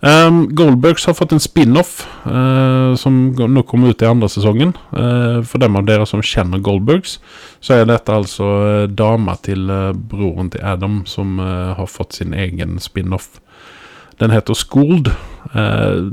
Um, 0.05 0.55
Goldbergs 0.55 1.05
har 1.05 1.15
fått 1.17 1.31
en 1.33 1.41
spin-off 1.41 2.03
uh, 2.27 2.93
som 2.99 3.31
nå 3.33 3.63
kommer 3.65 3.93
ut 3.93 4.03
i 4.03 4.09
andre 4.09 4.27
sesongen. 4.29 4.75
Uh, 4.91 5.39
for 5.47 5.61
dem 5.63 5.77
av 5.79 5.87
dere 5.87 6.05
som 6.05 6.21
kjenner 6.21 6.61
Goldbergs, 6.63 7.17
så 7.63 7.79
er 7.79 7.87
dette 7.89 8.13
altså 8.13 8.45
uh, 8.45 8.83
dama 8.91 9.37
til 9.45 9.65
broren 10.11 10.51
til 10.53 10.65
Adam 10.65 11.01
som 11.09 11.39
har 11.39 11.89
fått 11.89 12.19
sin 12.19 12.35
egen 12.37 12.77
spin-off. 12.83 13.39
Den 14.19 14.31
heter 14.31 14.55
Skold. 14.55 15.09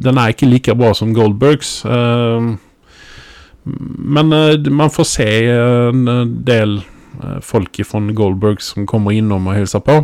den 0.03 0.19
er 0.19 0.33
ikke 0.33 0.49
like 0.49 0.75
bra 0.75 0.91
som 0.95 1.13
Goldbergs. 1.15 1.85
men 3.65 4.33
man 4.75 4.91
får 4.91 5.05
se 5.05 5.29
en 5.47 6.43
del 6.45 6.81
folk 7.45 7.81
fra 7.87 8.01
Goldbergs 8.17 8.73
som 8.75 8.87
kommer 8.89 9.17
innom 9.17 9.49
og 9.51 9.59
hilser 9.59 9.83
på. 9.85 10.01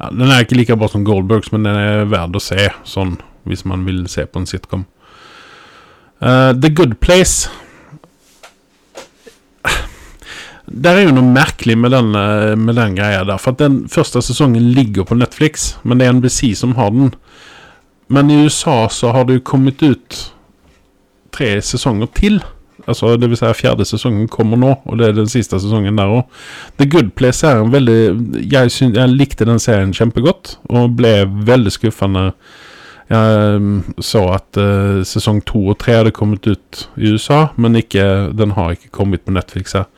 Ja, 0.00 0.10
den 0.10 0.30
er 0.30 0.44
ikke 0.44 0.56
like 0.56 0.78
bra 0.80 0.88
som 0.88 1.04
Goldbergs, 1.04 1.52
men 1.52 1.66
den 1.68 1.76
er 1.76 2.06
verd 2.08 2.36
å 2.36 2.42
se 2.42 2.70
sånn 2.88 3.18
hvis 3.48 3.66
man 3.68 3.84
vil 3.88 4.04
se 4.08 4.24
på 4.26 4.40
en 4.40 4.48
sitcom. 4.48 4.86
Uh, 6.20 6.52
The 6.52 6.68
Good 6.68 6.98
Place 7.00 7.48
Det 10.70 10.86
er 10.86 11.00
jo 11.02 11.14
noe 11.16 11.26
merkelig 11.26 11.74
med 11.74 11.90
den, 11.90 12.12
eh, 12.14 12.54
med 12.54 12.76
den 12.78 12.94
greia 12.94 13.24
der. 13.26 13.40
For 13.42 13.50
at 13.50 13.58
den 13.58 13.88
første 13.90 14.20
sesongen 14.22 14.70
ligger 14.70 15.02
på 15.02 15.16
Netflix, 15.18 15.74
men 15.82 15.98
det 15.98 16.06
er 16.06 16.12
NBC 16.12 16.54
som 16.54 16.76
har 16.76 16.92
den. 16.94 17.10
Men 18.08 18.30
i 18.30 18.44
USA 18.44 18.86
så 18.88 19.10
har 19.10 19.24
det 19.24 19.34
jo 19.34 19.48
kommet 19.50 19.82
ut 19.82 20.32
tre 21.34 21.60
sesonger 21.60 22.06
til. 22.14 22.38
Altså, 22.88 23.14
det 23.20 23.28
vil 23.30 23.38
si 23.38 23.50
fjerde 23.56 23.86
sesongen 23.88 24.28
kommer 24.30 24.60
nå, 24.60 24.72
og 24.84 24.98
det 25.00 25.10
er 25.10 25.18
den 25.18 25.30
siste 25.30 25.58
sesongen 25.60 25.98
der 25.98 26.12
òg. 26.20 26.40
The 26.80 26.88
Good 26.90 27.12
Place 27.18 27.46
er 27.46 27.60
en 27.60 27.72
veldig 27.72 28.00
jeg, 28.52 28.70
synes, 28.70 28.96
jeg, 28.96 29.14
likte 29.14 29.48
den 29.48 29.60
serien 29.62 29.94
kjempegodt, 29.96 30.56
og 30.70 30.96
ble 30.98 31.14
veldig 31.48 31.72
skuffende. 31.74 32.30
Jeg 33.10 33.56
um, 33.58 33.80
så 33.98 34.22
at 34.36 34.58
uh, 34.60 35.00
sesong 35.06 35.40
to 35.46 35.64
og 35.72 35.80
tre 35.82 35.96
hadde 35.98 36.14
kommet 36.14 36.46
ut 36.46 36.82
i 36.94 37.10
USA, 37.10 37.48
men 37.58 37.78
ikke, 37.80 38.04
den 38.38 38.54
har 38.54 38.76
ikke 38.76 38.92
kommet 38.94 39.24
på 39.26 39.34
Netflix 39.34 39.74
her. 39.74 39.88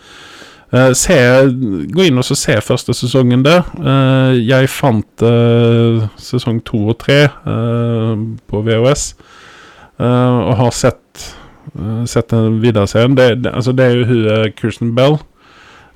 Uh, 0.73 0.95
se, 0.97 1.19
gå 1.93 2.07
inn 2.09 2.17
og 2.17 2.25
se 2.25 2.57
første 2.65 2.97
sesongen 2.97 3.45
der. 3.45 3.67
Uh, 3.77 4.33
jeg 4.41 4.71
fant 4.73 5.27
sesong 6.17 6.63
to 6.65 6.87
og 6.95 6.99
tre 7.05 7.27
på 8.49 8.65
VHS, 8.65 9.13
og 10.03 10.57
har 10.59 10.73
sett 10.75 11.27
sett 12.07 12.29
den 12.29 12.61
videre 12.61 12.87
serien. 12.87 13.15
Det, 13.17 13.35
det, 13.45 13.53
altså 13.53 13.73
det 13.73 13.85
er 13.85 13.95
jo 13.97 14.09
hun 14.09 14.25
uh, 14.29 14.49
Kirsten 14.59 14.95
Bell. 14.97 15.19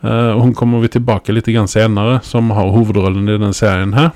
Uh, 0.04 0.36
hun 0.40 0.54
kommer 0.54 0.80
vi 0.80 0.88
tilbake 0.92 1.34
litt 1.34 1.48
grann 1.50 1.68
senere, 1.68 2.20
som 2.24 2.50
har 2.56 2.72
hovedrollen 2.72 3.28
i 3.28 3.38
den 3.40 3.56
serien 3.56 3.96
her. 3.96 4.12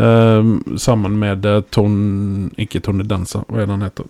Uh, 0.00 0.58
sammen 0.76 1.18
med 1.18 1.46
Ton 1.70 2.50
Ikke 2.56 2.80
Tony 2.80 3.04
Danza, 3.04 3.44
er 3.52 3.66
det 3.66 3.70
han 3.70 3.82
heter? 3.82 4.06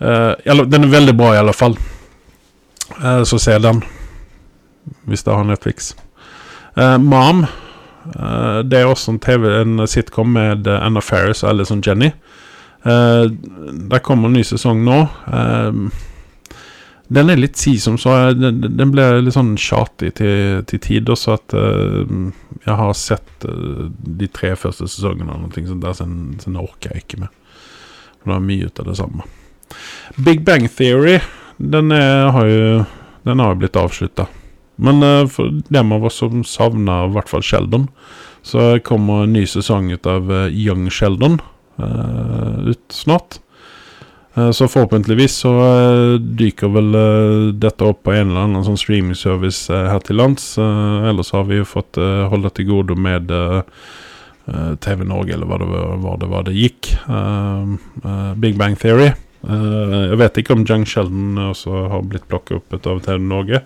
Uh, 0.00 0.64
den 0.64 0.84
er 0.84 0.92
veldig 0.92 1.16
bra, 1.16 1.34
i 1.34 1.40
alle 1.40 1.52
fall. 1.52 1.76
Uh, 3.02 3.22
så 3.24 3.38
se 3.38 3.58
den, 3.58 3.82
hvis 5.04 5.22
det 5.22 5.34
har 5.34 5.44
Netflix. 5.44 5.94
Mom. 6.98 7.46
det 8.70 8.78
er 8.78 8.86
også 8.86 9.10
en 9.10 9.18
TV, 9.18 9.44
en 9.60 9.86
sitcom 9.88 10.28
med 10.32 10.68
Anna 10.70 11.00
Ferris 11.00 11.42
og 11.42 11.50
Alison 11.50 11.82
Jenny. 11.86 12.12
Uh, 12.86 13.28
det 13.90 14.00
kommer 14.04 14.28
en 14.28 14.38
ny 14.38 14.44
sesong 14.46 14.84
nå. 14.86 15.00
Uh, 15.28 15.90
den 17.10 17.32
er 17.32 17.40
litt 17.40 17.58
si 17.60 17.74
som 17.82 17.98
så. 18.00 18.14
Den, 18.36 18.62
den 18.62 18.92
ble 18.94 19.06
litt 19.20 19.36
sånn 19.36 19.56
tjatig 19.60 20.14
til, 20.20 20.62
til 20.70 20.82
tider, 20.84 21.18
så 21.18 21.36
at 21.36 21.56
uh, 21.56 22.30
jeg 22.64 22.78
har 22.80 22.94
sett 22.96 23.44
de 23.44 24.30
tre 24.32 24.54
første 24.56 24.88
sesongene 24.88 25.34
og 25.34 25.44
noe 25.44 25.66
sånt 25.66 25.84
der, 25.84 25.96
så 25.96 26.06
den 26.06 26.60
orker 26.60 26.94
jeg 26.94 27.04
ikke 27.04 27.22
med. 27.24 27.36
For 28.20 28.32
det 28.32 28.38
er 28.38 28.48
mye 28.48 28.70
ut 28.70 28.82
av 28.82 28.90
det 28.90 28.96
samme. 29.00 29.28
Big 30.20 30.44
Bang 30.46 30.66
Theory, 30.68 31.20
den 31.58 31.92
er, 31.94 32.30
har 32.34 32.48
jo 32.48 32.64
den 33.24 33.40
har 33.42 33.58
blitt 33.60 33.76
avslutta. 33.76 34.26
Men 34.80 35.04
for 35.28 35.52
dem 35.68 35.92
av 35.92 36.06
oss 36.08 36.22
som 36.22 36.40
savner 36.46 37.04
i 37.04 37.12
hvert 37.12 37.28
fall 37.28 37.44
Sheldon, 37.44 37.90
så 38.40 38.78
kommer 38.84 39.26
en 39.26 39.34
ny 39.36 39.42
sesong 39.48 39.90
ut 39.92 40.08
av 40.08 40.30
Young 40.48 40.86
Sheldon. 40.92 41.36
Eh, 41.82 42.68
ut 42.70 42.84
snart. 42.88 43.40
Eh, 44.34 44.50
så 44.50 44.68
forhåpentligvis 44.68 45.36
så 45.36 45.52
eh, 45.60 46.20
dyker 46.20 46.68
vel 46.74 46.92
dette 47.60 47.84
opp 47.84 48.02
på 48.06 48.14
en 48.14 48.30
eller 48.30 48.46
annen 48.46 48.66
sånn 48.66 48.78
streamingservice 48.80 49.72
her 49.72 50.04
til 50.06 50.20
lands. 50.20 50.52
ellers 50.58 51.32
har 51.34 51.48
vi 51.48 51.60
jo 51.60 51.68
fått 51.68 51.98
holde 52.30 52.52
til 52.54 52.70
gode 52.70 52.96
med 52.98 53.32
TV 54.80 55.02
Norge, 55.06 55.34
eller 55.34 55.46
hva 55.46 55.58
det 55.60 55.66
var 55.70 56.20
det, 56.20 56.28
var 56.30 56.46
det 56.46 56.56
gikk. 56.56 56.92
Big 58.42 58.56
Bang 58.58 58.78
Theory. 58.78 59.12
jeg 59.42 60.18
vet 60.18 60.38
ikke 60.40 60.56
om 60.56 60.64
Jung 60.66 60.86
Sheldon 60.86 61.38
også 61.50 61.84
har 61.92 62.02
blitt 62.02 62.26
plukket 62.28 62.58
opp 62.58 62.86
av 62.86 63.02
TV 63.04 63.20
Norge. 63.22 63.62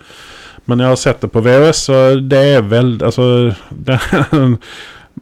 Men 0.67 0.81
jeg 0.81 0.93
har 0.93 1.01
sett 1.01 1.25
det 1.25 1.31
på 1.33 1.43
VØS, 1.45 1.83
og 1.93 2.23
det 2.31 2.43
er 2.57 2.63
vel 2.65 2.95
Altså 3.05 3.55
det 3.87 3.99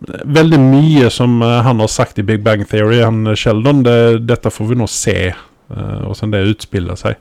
veldig 0.09 0.61
mye 0.61 1.11
som 1.11 1.43
uh, 1.43 1.61
han 1.63 1.81
har 1.81 1.91
sagt 1.91 2.19
i 2.19 2.23
Big 2.23 2.43
Bang 2.43 2.65
Theory, 2.69 3.03
han 3.03 3.27
eh, 3.27 3.35
Sheldon. 3.35 3.83
Det, 3.83 4.19
dette 4.29 4.51
får 4.51 4.71
vi 4.71 4.79
nå 4.79 4.89
se, 4.91 5.17
uh, 5.33 5.99
hvordan 6.07 6.35
det 6.35 6.47
utspiller 6.55 6.99
seg. 6.99 7.21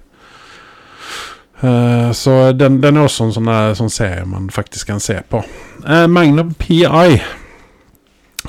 Så 2.17 2.31
den, 2.57 2.79
den, 2.81 2.95
er 2.97 3.05
også 3.05 3.27
en 3.27 3.33
sånn, 3.35 3.49
sånn, 3.77 3.91
serie 3.93 4.23
man 4.25 4.47
faktisk 4.49 4.87
kan 4.89 4.97
se 4.97 5.19
på. 5.29 5.43
Magnum 6.09 6.55
PI 6.57 7.19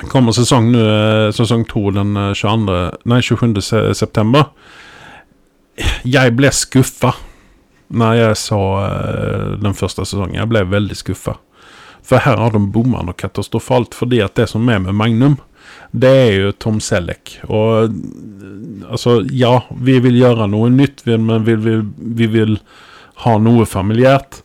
kommer 0.09 0.33
sesong, 0.33 0.71
sesong 1.37 1.67
to 1.69 1.91
den 1.93 2.17
22, 2.33 2.79
nei, 3.13 3.19
27. 3.21 3.61
september. 3.93 4.49
Jeg 6.09 6.33
ble 6.39 6.49
skuffa 6.57 7.13
når 7.93 8.17
jeg 8.17 8.41
så 8.47 8.63
den 9.61 9.77
første 9.77 10.07
sesongen. 10.09 10.39
Jeg 10.41 10.49
ble 10.49 10.65
veldig 10.73 10.97
skuffa. 10.97 11.37
For 12.03 12.23
her 12.23 12.39
har 12.39 12.53
de 12.53 12.61
bomma 12.73 13.03
noe 13.05 13.17
katastrofalt. 13.17 13.95
Fordi 13.97 14.21
at 14.23 14.35
det 14.39 14.49
som 14.51 14.69
er 14.69 14.81
med 14.83 14.97
Magnum, 14.99 15.37
det 15.91 16.11
er 16.11 16.31
jo 16.37 16.53
Tom 16.65 16.79
Selleck. 16.83 17.37
Og 17.47 17.93
altså, 18.89 19.21
ja, 19.31 19.59
vi 19.79 19.99
vil 20.03 20.19
gjøre 20.19 20.49
noe 20.51 20.71
nytt, 20.73 21.05
men 21.07 21.45
vi 21.47 21.55
vil, 21.67 21.85
vi 21.95 22.29
vil 22.33 22.57
ha 23.23 23.37
noe 23.41 23.67
familiært. 23.69 24.41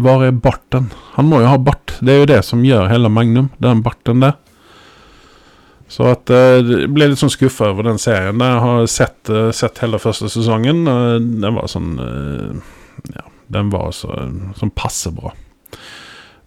Hvor 0.00 0.24
er 0.26 0.34
barten? 0.34 0.90
Han 1.14 1.28
må 1.30 1.40
jo 1.42 1.50
ha 1.50 1.58
bart. 1.58 1.96
Det 2.02 2.14
er 2.14 2.22
jo 2.22 2.30
det 2.32 2.40
som 2.46 2.64
gjør 2.66 2.90
hele 2.90 3.10
Magnum, 3.12 3.50
den 3.62 3.82
barten 3.84 4.24
der. 4.24 4.38
Så 5.90 6.08
at 6.10 6.30
jeg 6.32 6.88
ble 6.90 7.10
litt 7.10 7.20
sånn 7.20 7.30
skuffa 7.30 7.68
over 7.70 7.86
den 7.86 8.00
serien. 8.02 8.40
Jeg 8.40 8.62
har 8.64 8.86
sett, 8.90 9.20
uh, 9.30 9.52
sett 9.54 9.78
hele 9.84 10.00
første 10.02 10.30
sesongen. 10.32 10.82
Den 11.42 11.58
var 11.58 11.70
sånn 11.70 11.94
Ja, 13.12 13.26
den 13.52 13.70
var 13.70 13.92
så, 13.92 14.10
sånn 14.58 14.72
passe 14.74 15.12
bra. 15.14 15.34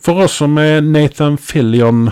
For 0.03 0.23
oss 0.23 0.38
som 0.39 0.57
er 0.62 0.81
Nathan 0.86 1.38
Fillion-fans, 1.41 2.12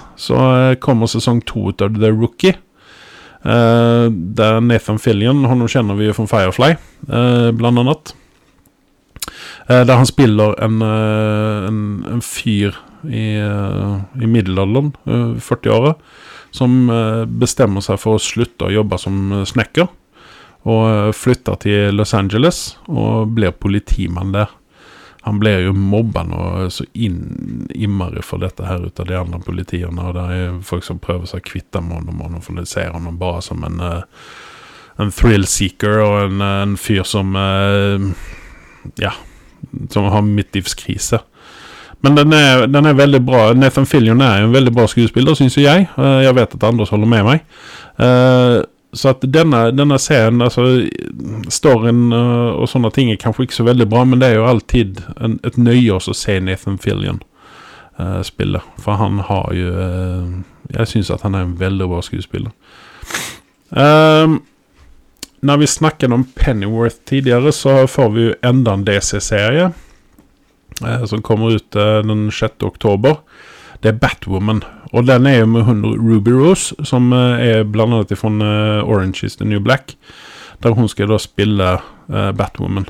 uh, 0.00 0.04
så 0.20 0.36
eh, 0.52 0.74
kommer 0.82 1.06
sesong 1.10 1.40
to 1.48 1.70
ut 1.70 1.82
av 1.82 1.96
The 1.98 2.10
Rookie. 2.12 2.54
Uh, 3.44 4.06
der 4.12 4.60
Nathan 4.64 4.98
Fillion, 4.98 5.44
Han 5.44 5.68
kjenner 5.68 5.94
vi 5.98 6.06
jo 6.08 6.14
fra 6.16 6.26
Firefly, 6.30 6.74
uh, 7.10 7.50
blant 7.56 7.78
annet. 7.82 8.14
der 9.64 9.96
han 9.96 10.06
spiller 10.06 10.54
en, 10.60 10.82
en, 10.82 12.04
en 12.04 12.20
fyr 12.20 12.74
i, 13.08 13.40
i 13.40 14.26
middelalderen, 14.28 14.92
40-åra, 15.40 15.94
som 16.52 16.90
bestemmer 17.40 17.80
seg 17.80 17.96
for 18.02 18.14
å 18.18 18.20
slutte 18.20 18.64
å 18.68 18.74
jobbe 18.74 18.98
som 19.00 19.32
snekker. 19.48 19.88
Og 20.68 21.16
flytter 21.16 21.54
til 21.64 21.96
Los 21.96 22.12
Angeles 22.12 22.76
og 22.92 23.32
blir 23.38 23.56
politimann 23.56 24.36
der. 24.36 24.52
Han 25.24 25.38
blir 25.40 25.62
jo 25.64 25.72
mobba 25.72 26.22
nå 26.28 26.70
så 26.70 26.84
inn 26.92 27.66
innmari 27.72 28.20
for 28.22 28.42
dette 28.44 28.66
her 28.68 28.82
ut 28.84 29.00
av 29.00 29.08
de 29.08 29.16
andre 29.16 29.40
politiene. 29.40 30.04
Og 30.04 30.16
det 30.18 30.24
er 30.36 30.58
folk 30.68 30.84
som 30.84 31.00
prøver 31.00 31.30
seg 31.30 31.40
å 31.40 31.48
kvitte 31.48 31.80
med 31.80 32.10
honom, 32.12 32.42
for 32.44 32.60
de 32.60 32.66
ser 32.68 32.92
ham 32.92 33.08
bare 33.20 33.40
som 33.44 33.64
en, 33.64 33.80
uh, 33.80 34.02
en 35.00 35.12
thrill 35.14 35.46
seeker 35.48 36.02
og 36.04 36.18
en, 36.26 36.44
en 36.44 36.76
fyr 36.76 37.08
som 37.08 37.32
uh, 37.36 38.10
Ja, 39.00 39.14
som 39.88 40.10
har 40.12 40.26
midtlivskrise. 40.28 41.22
Men 42.04 42.20
den 42.20 42.36
er, 42.36 42.66
den 42.68 42.84
er 42.84 43.00
veldig 43.00 43.22
bra. 43.24 43.46
Nathan 43.56 43.88
Fillion 43.88 44.20
er 44.20 44.44
en 44.44 44.52
veldig 44.52 44.74
bra 44.76 44.84
skuespiller, 44.92 45.32
syns 45.38 45.56
jeg. 45.56 45.86
Jeg 45.96 46.36
vet 46.36 46.56
at 46.58 46.66
andre 46.68 46.84
holder 46.90 47.08
med 47.08 47.24
meg. 47.24 47.46
Uh, 48.94 48.96
så 48.96 49.12
denne, 49.20 49.66
denne 49.74 49.98
serien, 49.98 50.42
altså 50.42 50.86
storyen 51.52 52.08
uh, 52.14 52.54
og 52.54 52.70
sånne 52.70 52.92
ting 52.94 53.12
er 53.12 53.20
kanskje 53.20 53.48
ikke 53.48 53.58
så 53.58 53.68
veldig 53.68 53.88
bra, 53.90 54.06
men 54.08 54.22
det 54.22 54.32
er 54.32 54.40
jo 54.40 54.48
alltid 54.48 55.02
en, 55.18 55.38
nøye 55.58 55.98
å 55.98 56.14
se 56.14 56.38
Nathan 56.40 56.80
Fillion 56.80 57.22
spille. 58.26 58.58
For 58.82 58.98
han 58.98 59.20
har 59.22 59.52
jo 59.54 59.68
Jeg 60.74 60.88
syns 60.90 61.12
at 61.14 61.22
han 61.22 61.36
er 61.38 61.44
en 61.44 61.52
veldig 61.60 61.86
bra 61.86 62.00
skuespiller. 62.02 62.50
Um, 63.70 64.40
når 65.44 65.56
vi 65.56 65.66
snakket 65.66 66.12
om 66.12 66.24
Pennyworth 66.24 66.96
tidligere, 67.04 67.52
så 67.52 67.86
får 67.86 68.10
vi 68.10 68.22
jo 68.28 68.36
enda 68.42 68.72
en 68.72 68.84
DC-serie. 68.84 69.72
Uh, 70.82 71.04
som 71.04 71.22
kommer 71.22 71.54
ut 71.54 71.76
eh, 71.76 71.98
den 72.06 72.30
6. 72.32 72.62
oktober. 72.62 73.20
Det 73.82 73.92
er 73.92 73.98
Batwoman. 74.00 74.64
Og 74.94 75.06
den 75.08 75.26
er 75.26 75.40
jo 75.40 75.46
med 75.50 75.66
hun 75.66 75.82
Ruby 75.98 76.34
Rose, 76.36 76.74
som 76.86 77.10
eh, 77.12 77.42
er 77.50 77.64
blant 77.66 77.96
annet 77.96 78.14
fra 78.18 78.30
eh, 78.30 78.84
Orange 78.86 79.26
is 79.26 79.36
the 79.40 79.46
New 79.48 79.60
Black. 79.60 79.96
Der 80.62 80.76
hun 80.76 80.88
skal 80.88 81.10
da 81.10 81.18
spille 81.18 81.72
eh, 81.74 82.30
Batwoman. 82.38 82.86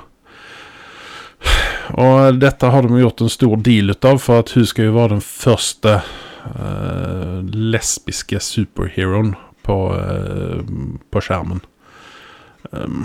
Og 2.00 2.40
dette 2.40 2.68
har 2.72 2.84
de 2.84 3.00
gjort 3.00 3.20
en 3.24 3.32
stor 3.32 3.56
deal 3.60 3.92
ut 3.92 4.08
av, 4.08 4.20
for 4.20 4.44
at 4.44 4.52
hun 4.56 4.66
skal 4.68 4.88
jo 4.88 4.94
være 4.96 5.18
den 5.18 5.24
første 5.24 5.98
uh, 6.00 7.42
lesbiske 7.44 8.40
superheroen 8.40 9.34
på, 9.68 9.76
på 11.12 11.22
skjermen. 11.26 11.60
Um, 12.72 13.04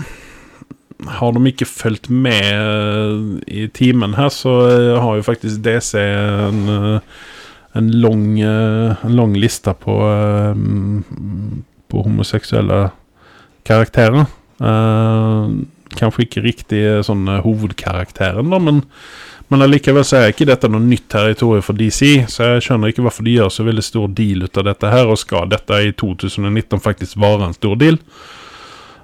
har 1.08 1.32
de 1.36 1.44
ikke 1.48 1.68
fulgt 1.68 2.08
med 2.10 2.48
uh, 2.56 3.36
i 3.48 3.66
timen 3.76 4.16
her, 4.18 4.32
så 4.32 4.56
uh, 4.64 4.96
har 5.00 5.20
jo 5.20 5.28
faktisk 5.28 5.62
DC 5.64 5.94
en, 6.00 6.64
uh, 6.68 7.20
en, 7.78 7.90
lang, 8.02 8.24
en 8.42 9.16
lang 9.16 9.34
liste 9.38 9.74
på, 9.78 9.96
på 11.90 12.04
homoseksuelle 12.06 12.80
karakterer. 13.66 14.26
kanskje 15.94 16.24
ikke 16.26 16.42
riktig 16.42 16.80
sånn 17.06 17.28
hovedkarakteren, 17.44 18.50
da, 18.50 18.58
men, 18.62 18.82
men 19.50 19.64
allikevel 19.66 20.04
så 20.06 20.20
er 20.20 20.34
ikke 20.34 20.46
dette 20.50 20.68
noe 20.70 20.82
nytt 20.82 21.08
territorium 21.10 21.64
for 21.66 21.78
DC, 21.78 22.26
så 22.30 22.52
jeg 22.54 22.66
skjønner 22.66 22.92
ikke 22.92 23.06
hvorfor 23.06 23.26
de 23.26 23.38
gjør 23.38 23.54
så 23.54 23.66
veldig 23.66 23.86
stor 23.86 24.12
deal 24.18 24.44
ut 24.46 24.60
av 24.62 24.68
dette 24.68 24.92
her, 24.92 25.10
og 25.10 25.18
skal 25.22 25.50
dette 25.50 25.80
i 25.86 25.94
2019 25.94 26.82
faktisk 26.82 27.18
være 27.22 27.48
en 27.48 27.58
stor 27.58 27.78
deal? 27.80 27.98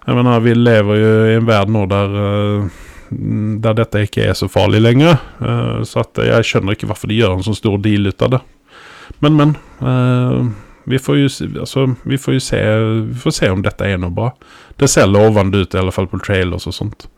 Jeg 0.06 0.14
mener, 0.14 0.42
vi 0.44 0.52
lever 0.54 1.00
jo 1.00 1.14
i 1.26 1.34
en 1.34 1.48
verden 1.48 1.74
nå 1.74 1.82
der, 1.90 2.12
eh, 2.22 2.82
der 3.64 3.74
dette 3.80 4.04
ikke 4.06 4.28
er 4.28 4.36
så 4.38 4.46
farlig 4.46 4.78
lenger. 4.84 5.18
Eh, 5.42 5.80
så 5.82 6.04
jeg 6.22 6.46
skjønner 6.46 6.76
ikke 6.76 6.86
hvorfor 6.86 7.10
de 7.10 7.18
gjør 7.18 7.34
en 7.34 7.46
så 7.46 7.54
stor 7.58 7.80
deal 7.82 8.06
ut 8.06 8.22
av 8.22 8.36
det. 8.36 8.40
Men, 9.24 9.36
men. 9.38 9.56
Uh, 9.80 10.52
vi 10.86 11.00
får, 11.02 11.18
jo, 11.18 11.30
altså, 11.64 11.88
vi 12.06 12.18
får 12.18 12.36
jo 12.36 12.42
se, 12.46 12.60
får 13.22 13.34
se 13.34 13.50
om 13.50 13.62
dette 13.64 13.88
er 13.88 13.98
noe 13.98 14.14
bra. 14.14 14.30
Det 14.78 14.88
ser 14.90 15.08
lovende 15.10 15.64
ut, 15.64 15.74
i 15.74 15.80
alle 15.80 15.94
fall 15.94 16.06
på 16.10 16.20
trailers 16.22 16.68
og 16.70 16.76
sånt. 16.76 17.08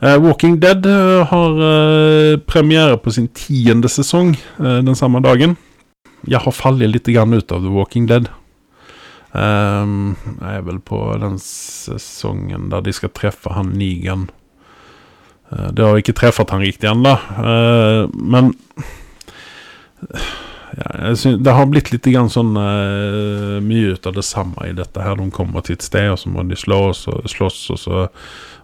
Walking 0.00 0.58
Dead 0.60 0.84
har 1.28 1.56
premiere 2.48 2.96
på 3.00 3.12
sin 3.12 3.26
tiende 3.36 3.88
sesong 3.92 4.30
den 4.56 4.96
samme 4.96 5.20
dagen. 5.24 5.58
Jeg 6.28 6.40
har 6.44 6.56
fallet 6.56 6.88
litt 6.92 7.08
ut 7.08 7.52
av 7.52 7.64
The 7.64 7.72
Walking 7.72 8.06
Dead. 8.08 8.28
Um, 9.30 10.16
jeg 10.40 10.56
er 10.58 10.64
vel 10.66 10.80
på 10.82 10.98
den 11.22 11.36
sesongen 11.38 12.66
der 12.72 12.82
de 12.82 12.94
skal 12.94 13.12
treffe 13.14 13.52
han 13.54 13.76
Nigan. 13.78 14.26
Uh, 15.52 15.70
det 15.70 15.86
har 15.86 16.00
ikke 16.00 16.16
truffet 16.18 16.50
han 16.50 16.64
riktig 16.64 16.90
ennå, 16.90 17.14
uh, 17.38 18.10
men 18.10 18.52
ja, 20.76 21.14
Det 21.36 21.54
har 21.56 21.66
blitt 21.70 21.90
litt 21.92 22.08
sånn 22.32 22.52
uh, 22.56 23.58
mye 23.64 23.94
ut 23.96 24.06
av 24.06 24.14
det 24.14 24.26
samme 24.26 24.68
i 24.68 24.76
dette. 24.76 25.02
her 25.02 25.16
De 25.16 25.30
kommer 25.30 25.64
til 25.66 25.78
et 25.78 25.86
sted, 25.86 26.10
og 26.12 26.18
så 26.18 26.30
må 26.30 26.44
de 26.46 26.58
slåss, 26.58 27.06
og, 27.08 27.26
slåss, 27.30 27.58
og 27.74 27.78
så, 27.78 28.04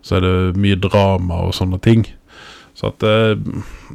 så 0.02 0.18
er 0.18 0.26
det 0.26 0.60
mye 0.60 0.78
drama 0.78 1.42
og 1.48 1.56
sånne 1.56 1.80
ting. 1.82 2.06
Så 2.76 2.92
at 2.92 3.04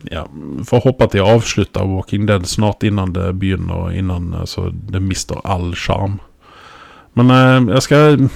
Ja, 0.10 0.26
får 0.66 0.86
håpe 0.88 1.06
at 1.06 1.14
de 1.14 1.22
avslutter 1.22 1.86
Walking 1.86 2.26
Dead 2.26 2.48
snart 2.50 2.84
innan 2.84 3.14
det 3.14 3.28
begynner, 3.38 3.92
innan 3.94 4.34
så 4.50 4.72
det 4.74 5.04
mister 5.06 5.44
all 5.46 5.76
sjarm. 5.76 6.20
Men 7.14 7.32
uh, 7.32 7.74
jeg 7.76 7.86
skal 7.86 8.30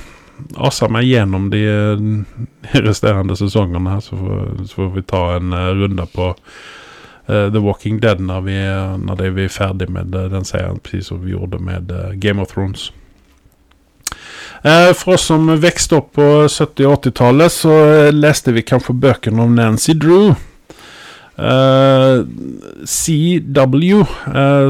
asa 0.59 0.88
meg 0.91 1.07
gjennom 1.07 1.49
de, 1.51 1.63
de 1.99 2.81
resterende 2.85 3.38
sesongene 3.39 3.95
her, 3.95 4.03
så 4.03 4.17
får, 4.19 4.41
så 4.65 4.81
får, 4.81 4.89
vi 4.95 5.05
ta 5.07 5.23
en 5.38 5.55
uh, 5.55 5.71
runde 5.79 6.07
på 6.13 6.31
uh, 7.29 7.47
The 7.53 7.61
Walking 7.61 7.99
Dead 8.03 8.21
når 8.21 8.45
vi, 8.45 8.57
når 9.05 9.15
vi 9.35 9.45
er 9.45 9.53
ferdig 9.53 9.89
med 9.91 10.15
uh, 10.15 10.27
den 10.31 10.45
serien, 10.47 10.79
precis 10.83 11.07
som 11.11 11.23
vi 11.23 11.35
gjorde 11.35 11.59
med 11.59 11.91
Game 12.19 12.41
of 12.41 12.53
Thrones. 12.53 12.91
For 14.65 15.13
oss 15.13 15.27
som 15.29 15.45
vokste 15.61 15.95
opp 15.99 16.15
på 16.17 16.25
70- 16.49 16.88
og 16.89 17.03
80-tallet, 17.03 17.53
så 17.53 17.73
leste 18.09 18.49
vi 18.55 18.63
kanskje 18.65 18.95
bøkene 18.97 19.43
om 19.43 19.53
Nancy 19.53 19.93
Drew. 19.93 20.33
CW, 22.89 23.99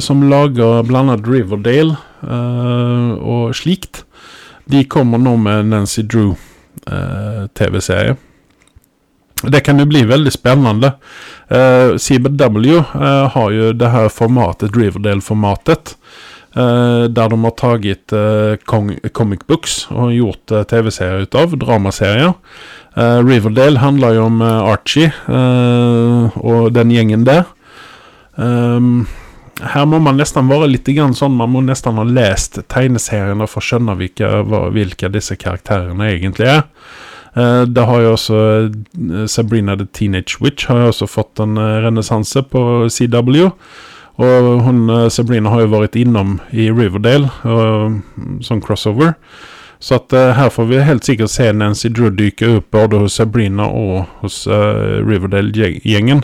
som 0.04 0.26
lager 0.28 0.84
bl.a. 0.90 1.16
Riverdale 1.24 1.96
uh, 2.28 3.16
og 3.16 3.56
slikt. 3.56 4.04
De 4.66 4.82
kommer 4.90 5.22
nå 5.22 5.36
med 5.38 5.68
Nancy 5.70 6.02
Drew-TV-serie. 6.02 8.16
Det 9.44 9.60
kan 9.66 9.80
jo 9.80 9.86
bli 9.90 10.06
veldig 10.08 10.32
spennende. 10.32 10.94
Eh, 11.48 11.98
CBW 12.00 12.78
eh, 12.78 13.26
har 13.36 13.52
jo 13.52 13.74
det 13.76 13.92
her 13.92 14.08
formatet, 14.10 14.78
Riverdale-formatet. 14.78 15.96
Eh, 16.56 17.04
der 17.12 17.34
de 17.34 17.40
har 17.44 17.56
tatt 17.60 18.16
comic 19.14 19.44
books 19.48 19.76
og 19.92 20.16
gjort 20.16 20.56
TV-serier 20.72 21.28
ut 21.28 21.36
av. 21.36 21.58
Dramaserier. 21.60 22.34
Riverdale 22.96 23.82
handler 23.84 24.16
jo 24.16 24.30
om 24.30 24.40
Archie 24.42 25.10
og 25.28 26.70
den 26.72 26.94
gjengen 26.96 27.26
der. 27.28 27.44
Um, 28.40 29.04
her 29.64 29.86
må 29.88 30.00
man 30.04 30.18
nesten 30.20 30.50
være 30.52 30.68
litt 30.68 30.90
sånn 31.16 31.38
Man 31.40 31.54
må 31.54 31.62
nesten 31.64 31.96
ha 31.96 32.04
lest 32.04 32.60
tegneseriene 32.68 33.48
for 33.48 33.64
å 33.64 33.68
skjønne 33.68 33.96
hvilke 33.96 35.12
disse 35.12 35.36
karakterene 35.40 36.10
egentlig 36.12 36.50
er. 36.52 36.64
Uh, 37.36 37.64
det 37.68 37.84
har 37.84 38.02
jo 38.02 38.14
også 38.16 38.38
uh, 38.70 39.26
Sabrina 39.28 39.76
the 39.76 39.88
Teenage 39.92 40.40
Witch 40.42 40.70
har 40.70 40.80
jo 40.80 40.92
også 40.94 41.08
fått 41.12 41.42
en 41.44 41.58
uh, 41.60 41.82
renessanse 41.84 42.46
på 42.52 42.88
CW. 42.88 43.50
Og 44.16 44.62
hun, 44.64 44.86
Sabrina 45.12 45.52
har 45.52 45.66
jo 45.66 45.74
vært 45.74 45.98
innom 46.00 46.38
i 46.56 46.70
Riverdale 46.72 47.28
som 48.40 48.62
crossover. 48.64 49.12
Så 49.84 49.98
at 49.98 50.16
her 50.38 50.48
får 50.56 50.70
vi 50.70 50.80
helt 50.88 51.04
sikkert 51.04 51.34
se 51.34 51.50
Nancy 51.52 51.92
Drew 51.92 52.08
dyke 52.16 52.48
opp 52.62 52.70
både 52.72 53.02
hos 53.02 53.18
Sabrina 53.20 53.68
og 53.68 54.06
hos 54.22 54.46
Riverdale-gjengen. 54.48 56.24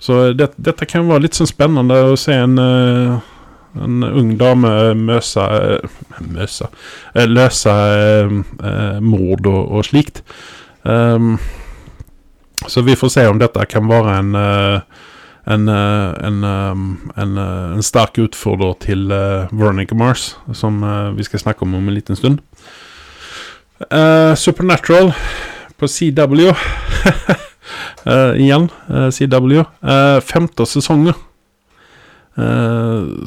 Så 0.00 0.32
det, 0.32 0.48
dette 0.56 0.88
kan 0.88 1.06
være 1.06 1.28
litt 1.28 1.36
sånn 1.36 1.48
spennende 1.50 1.98
å 2.08 2.16
se 2.18 2.34
en, 2.34 2.56
uh, 2.58 3.20
en 3.78 4.02
ung 4.04 4.32
dame 4.40 4.70
møse 4.98 5.36
seg 5.36 6.24
Møse 6.26 6.66
seg 6.66 7.30
Løse 7.30 7.74
mord 9.04 9.46
og, 9.46 9.60
og 9.70 9.86
slikt. 9.86 10.22
Um, 10.82 11.36
så 12.68 12.82
vi 12.84 12.96
får 12.96 13.12
se 13.14 13.26
om 13.28 13.38
dette 13.40 13.66
kan 13.70 13.88
være 13.88 14.18
en 14.20 14.34
en, 15.50 15.68
en, 15.68 16.44
en, 16.44 17.38
en 17.40 17.82
sterk 17.82 18.20
utfordrer 18.22 18.74
til 18.84 19.06
Veronica 19.08 19.96
Mars, 19.96 20.36
som 20.52 20.84
vi 21.16 21.24
skal 21.26 21.40
snakke 21.42 21.64
om 21.64 21.74
om 21.74 21.88
en 21.88 21.96
liten 21.96 22.16
stund. 22.16 22.38
Supernatural 24.36 25.10
på 25.80 25.88
CW 25.88 26.52
Uh, 28.06 28.34
igjen, 28.42 28.68
uh, 28.88 29.06
eh, 29.06 29.10
CW. 29.10 29.64
Uh, 29.82 29.90
eh, 29.92 30.20
femte 30.24 30.66
sesonger. 30.66 31.16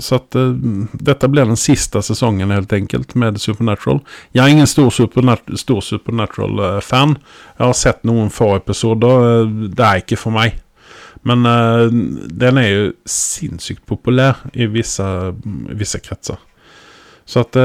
Så 0.03 0.17
at 0.19 0.35
dette 1.05 1.29
blir 1.31 1.47
den 1.49 1.59
siste 1.59 2.01
sesongen, 2.05 2.53
helt 2.53 2.73
enkelt, 2.73 3.15
med 3.19 3.39
Supernatural. 3.41 4.01
Jeg 4.33 4.43
er 4.43 4.53
ingen 4.55 4.69
stor, 4.69 4.89
supernat 4.93 5.53
stor 5.59 5.81
Supernatural-fan. 5.85 7.17
Jeg 7.57 7.65
har 7.65 7.77
sett 7.77 8.03
noen 8.07 8.31
få 8.33 8.53
episoder. 8.57 9.47
det 9.69 9.85
er 9.87 10.03
ikke 10.03 10.19
for 10.19 10.35
meg. 10.35 10.59
Men 11.23 11.45
den 12.27 12.59
er 12.59 12.67
jo 12.67 12.91
sinnssykt 13.07 13.85
populær 13.87 14.41
i 14.53 14.67
visse, 14.67 15.05
visse 15.71 16.01
kretser. 16.03 16.41
Så 17.25 17.45
at 17.45 17.59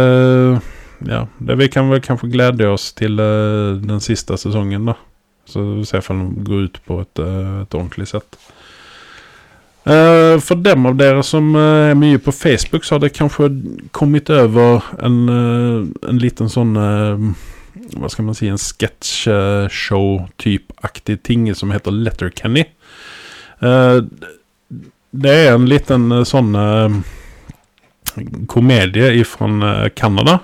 Ja, 1.07 1.29
det 1.39 1.55
vi 1.61 1.69
kan 1.71 1.91
vel 1.91 2.01
kanskje 2.03 2.31
glede 2.33 2.67
oss 2.67 2.93
til 2.99 3.17
den 3.17 4.01
siste 4.03 4.35
sesongen, 4.35 4.89
da. 4.91 4.97
Så 5.49 5.63
ser 5.89 6.05
om 6.13 6.35
de 6.35 6.45
går 6.45 6.69
ut 6.69 6.79
på 6.85 7.01
et, 7.01 7.21
eh, 7.25 7.63
et 7.63 7.75
ordentlig 7.75 8.09
sett. 8.11 8.37
Uh, 9.89 10.37
for 10.45 10.61
dem 10.61 10.85
av 10.91 10.95
dere 11.01 11.23
som 11.25 11.57
uh, 11.57 11.89
er 11.89 11.97
mye 11.97 12.19
på 12.21 12.33
Facebook, 12.37 12.85
så 12.85 12.95
har 12.95 13.01
det 13.07 13.17
kanskje 13.17 13.49
kommet 13.97 14.29
over 14.31 14.85
en, 15.01 15.29
uh, 15.29 15.89
en 16.09 16.19
liten 16.21 16.49
sånn 16.53 16.77
Hva 17.89 18.09
skal 18.13 18.25
man 18.27 18.35
si 18.37 18.49
En 18.51 18.59
sketsjeshow-type-aktig 18.61 21.17
ting 21.25 21.55
som 21.57 21.71
heter 21.73 21.91
Letterkenny. 21.95 22.65
det 25.11 25.33
er 25.33 25.55
en 25.55 25.69
liten 25.69 26.11
eh, 26.13 26.25
sånn 26.29 26.53
eh, 26.59 26.99
komedie 28.51 29.25
fra 29.29 29.51
eh, 29.71 29.89
Canada. 29.97 30.39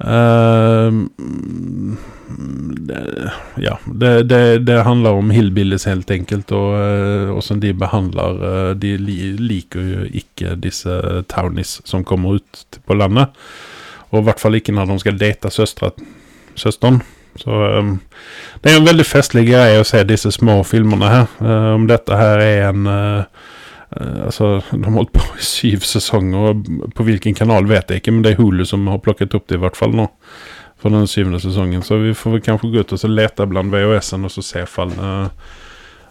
Eh, 0.00 0.98
det, 2.88 3.00
ja, 3.62 3.78
det, 3.86 4.12
det, 4.28 4.58
det 4.66 4.82
handler 4.84 5.10
om 5.16 5.30
hillbillies 5.30 5.86
helt 5.88 6.10
enkelt, 6.10 6.52
og 6.52 7.36
åssen 7.38 7.62
de 7.62 7.72
behandler 7.76 8.42
eh, 8.50 8.70
De 8.76 8.92
liker 9.40 9.88
jo 9.92 10.06
ikke 10.20 10.56
disse 10.60 11.00
townies 11.32 11.80
som 11.88 12.04
kommer 12.04 12.40
ut 12.40 12.80
på 12.84 12.98
landet. 12.98 13.32
Og 14.12 14.20
i 14.20 14.26
hvert 14.28 14.40
fall 14.40 14.58
ikke 14.58 14.74
når 14.74 14.90
de 14.90 14.98
skal 15.02 15.20
date 15.20 15.52
søsteren. 15.52 17.02
Så 17.36 17.50
um, 17.50 17.98
det 18.62 18.72
er 18.72 18.78
en 18.80 18.88
veldig 18.88 19.04
festlig 19.06 19.46
greie 19.50 19.80
å 19.80 19.86
se 19.86 20.00
disse 20.08 20.32
små 20.34 20.60
filmene 20.66 21.10
her. 21.10 21.26
Eh, 21.42 21.70
om 21.76 21.86
dette 21.88 22.16
her 22.16 22.42
er 22.42 22.68
en 22.70 22.88
eh, 22.90 23.18
eh, 23.20 23.54
Altså, 23.94 24.60
de 24.72 24.82
har 24.82 24.92
holdt 24.92 25.12
på 25.14 25.22
i 25.38 25.44
syv 25.46 25.84
sesonger, 25.86 26.56
på 26.94 27.04
hvilken 27.06 27.36
kanal 27.38 27.68
vet 27.70 27.90
jeg 27.90 28.02
ikke, 28.02 28.12
men 28.12 28.24
det 28.24 28.32
er 28.34 28.40
Hulu 28.40 28.64
som 28.66 28.86
har 28.90 28.98
plukket 29.04 29.36
opp 29.38 29.46
det 29.46 29.60
i 29.60 29.62
hvert 29.62 29.78
fall 29.78 29.94
nå. 29.94 30.08
For 30.82 30.92
den 30.92 31.06
syvende 31.08 31.38
sesongen. 31.40 31.84
Så 31.86 32.00
vi 32.02 32.12
får 32.14 32.42
kanskje 32.44 32.72
gå 32.72 32.82
ut 32.82 32.92
og 32.92 33.04
lete 33.08 33.46
blant 33.48 33.72
VHS-en 33.72 34.26
og 34.28 34.34
så 34.34 34.42
se 34.44 34.64
fall, 34.68 34.90
uh, 34.98 35.30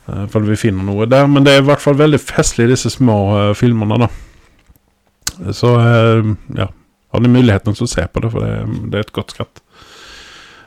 eh, 0.09 0.23
fall 0.31 0.47
vi 0.47 0.57
finner 0.57 0.87
noe 0.87 1.05
der. 1.05 1.27
Men 1.29 1.45
det 1.45 1.53
er 1.53 1.61
i 1.61 1.67
hvert 1.67 1.83
fall 1.83 1.99
veldig 1.99 2.17
festlig, 2.23 2.71
disse 2.71 2.89
små 2.95 3.19
uh, 3.35 3.51
filmene, 3.57 4.07
da. 4.07 5.51
Så 5.53 5.75
uh, 5.77 6.33
ja. 6.57 6.71
Har 7.13 7.21
ni 7.21 7.29
muligheten 7.31 7.75
så 7.77 7.87
se 7.87 8.07
på 8.11 8.19
det, 8.19 8.31
for 8.33 8.43
det, 8.43 8.89
det 8.91 8.97
er 8.97 9.05
et 9.05 9.13
godt 9.15 9.35
skatt. 9.35 9.61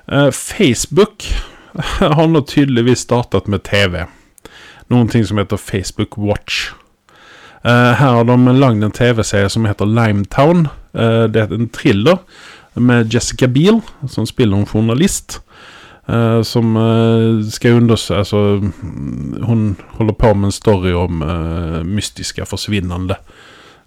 Uh, 0.07 0.31
Facebook 0.31 1.27
har 2.01 2.29
nå 2.31 2.41
tydeligvis 2.49 3.03
startet 3.05 3.51
med 3.51 3.67
TV. 3.67 4.05
Noen 4.89 5.11
ting 5.13 5.27
som 5.29 5.43
heter 5.43 5.61
Facebook 5.61 6.17
Watch. 6.17 6.71
Eh, 7.65 7.93
her 7.99 8.15
har 8.15 8.25
de 8.25 8.37
lagd 8.59 8.85
en 8.85 8.95
TV-serie 8.95 9.49
som 9.51 9.67
heter 9.67 9.87
Limetown. 9.87 10.69
Eh, 10.95 11.25
det 11.33 11.43
er 11.43 11.55
en 11.55 11.69
thriller 11.69 12.19
med 12.79 13.15
Jessica 13.15 13.47
Biel, 13.47 13.81
som 14.07 14.27
spiller 14.27 14.57
en 14.57 14.67
journalist. 14.67 15.41
Uh, 16.09 16.41
som 16.43 16.73
uh, 16.73 17.45
skal 17.53 17.83
undersøke 17.83 18.17
Altså, 18.17 18.39
mm, 18.65 19.43
hun 19.45 19.77
holder 19.99 20.15
på 20.17 20.31
med 20.35 20.49
en 20.49 20.55
story 20.57 20.95
om 20.97 21.21
uh, 21.21 21.83
mystiske 21.85 22.47
forsvinnende. 22.49 23.17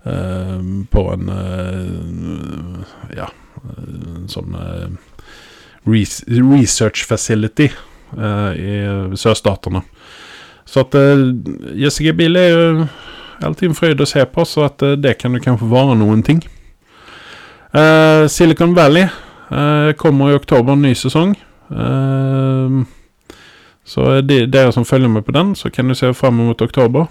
uh, 0.06 0.62
på 0.92 1.14
en 1.14 1.32
Ja, 3.18 3.26
en 4.38 4.56
eh, 4.56 4.90
res 5.88 6.24
research 6.28 7.06
facility 7.08 7.68
i 8.56 8.72
sørstatene. 9.16 9.82
Så 10.72 10.86
at 10.86 10.96
eh, 10.96 11.24
Jessica 11.84 12.14
Biel 12.16 12.38
er 12.40 12.50
jo 12.50 12.86
alltid 13.48 13.72
en 13.72 13.78
frøyd 13.78 14.02
å 14.04 14.10
se 14.10 14.24
på, 14.26 14.46
så 14.48 14.68
at 14.68 14.84
eh, 14.86 14.98
det 15.00 15.18
kan 15.22 15.36
jo 15.36 15.42
kanskje 15.44 15.70
være 15.72 15.98
noen 16.00 16.24
ting. 16.26 16.42
Uh, 17.72 18.28
Silicon 18.28 18.74
Valley 18.76 19.06
uh, 19.08 19.92
kommer 20.00 20.32
i 20.32 20.36
oktober, 20.36 20.76
en 20.76 20.84
ny 20.84 20.92
sesong. 20.98 21.38
Uh, 21.72 22.84
så 23.88 24.18
de, 24.28 24.44
dere 24.52 24.74
som 24.76 24.88
følger 24.88 25.12
med 25.12 25.24
på 25.28 25.36
den, 25.36 25.54
så 25.56 25.72
kan 25.72 25.88
du 25.88 25.96
se 25.96 26.12
fram 26.14 26.42
mot 26.42 26.62
oktober. 26.62 27.08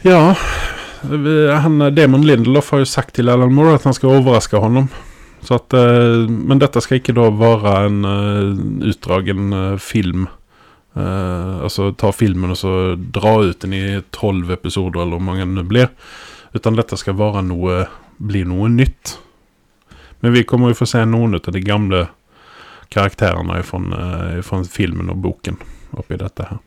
Ja 0.06 0.36
han, 1.02 1.78
Damon 1.94 2.24
Lindelof 2.26 2.70
har 2.72 2.82
jo 2.82 2.88
sagt 2.88 3.16
til 3.18 3.28
Alan 3.32 3.54
Moore 3.54 3.76
at 3.76 3.86
han 3.88 3.96
skal 3.96 4.18
overraske 4.18 4.60
honom. 4.62 4.88
Så 5.46 5.58
at, 5.60 5.74
eh, 5.76 6.24
men 6.26 6.58
dette 6.58 6.80
skal 6.82 7.00
ikke 7.00 7.14
da 7.16 7.28
være 7.30 7.74
en 7.86 8.00
utdragen 8.86 9.52
eh, 9.52 9.76
film. 9.78 10.26
Eh, 10.96 11.52
altså 11.66 11.90
ta 11.92 12.10
filmen 12.16 12.54
og 12.54 12.58
så 12.58 12.72
dra 12.96 13.36
ut 13.44 13.60
den 13.62 13.76
i 13.76 13.84
tolv 14.16 14.50
episoder, 14.50 15.02
eller 15.02 15.20
hvor 15.20 15.28
mange 15.28 15.46
det 15.58 15.68
blir. 15.68 15.92
Utan 16.56 16.78
dette 16.78 16.96
skal 16.98 17.18
være 17.18 17.44
noe 17.46 17.84
bli 18.18 18.44
noe 18.48 18.68
nytt. 18.72 19.18
Men 20.20 20.32
vi 20.32 20.44
kommer 20.48 20.72
jo 20.72 20.78
få 20.78 20.88
se 20.88 21.04
noen 21.04 21.36
av 21.36 21.52
de 21.52 21.60
gamle 21.60 22.06
karakterene 22.88 23.60
fra, 23.66 23.80
uh, 24.40 24.62
filmen 24.70 25.10
og 25.12 25.20
boken 25.20 25.58
oppi 26.00 26.16
dette 26.20 26.46
her. 26.48 26.62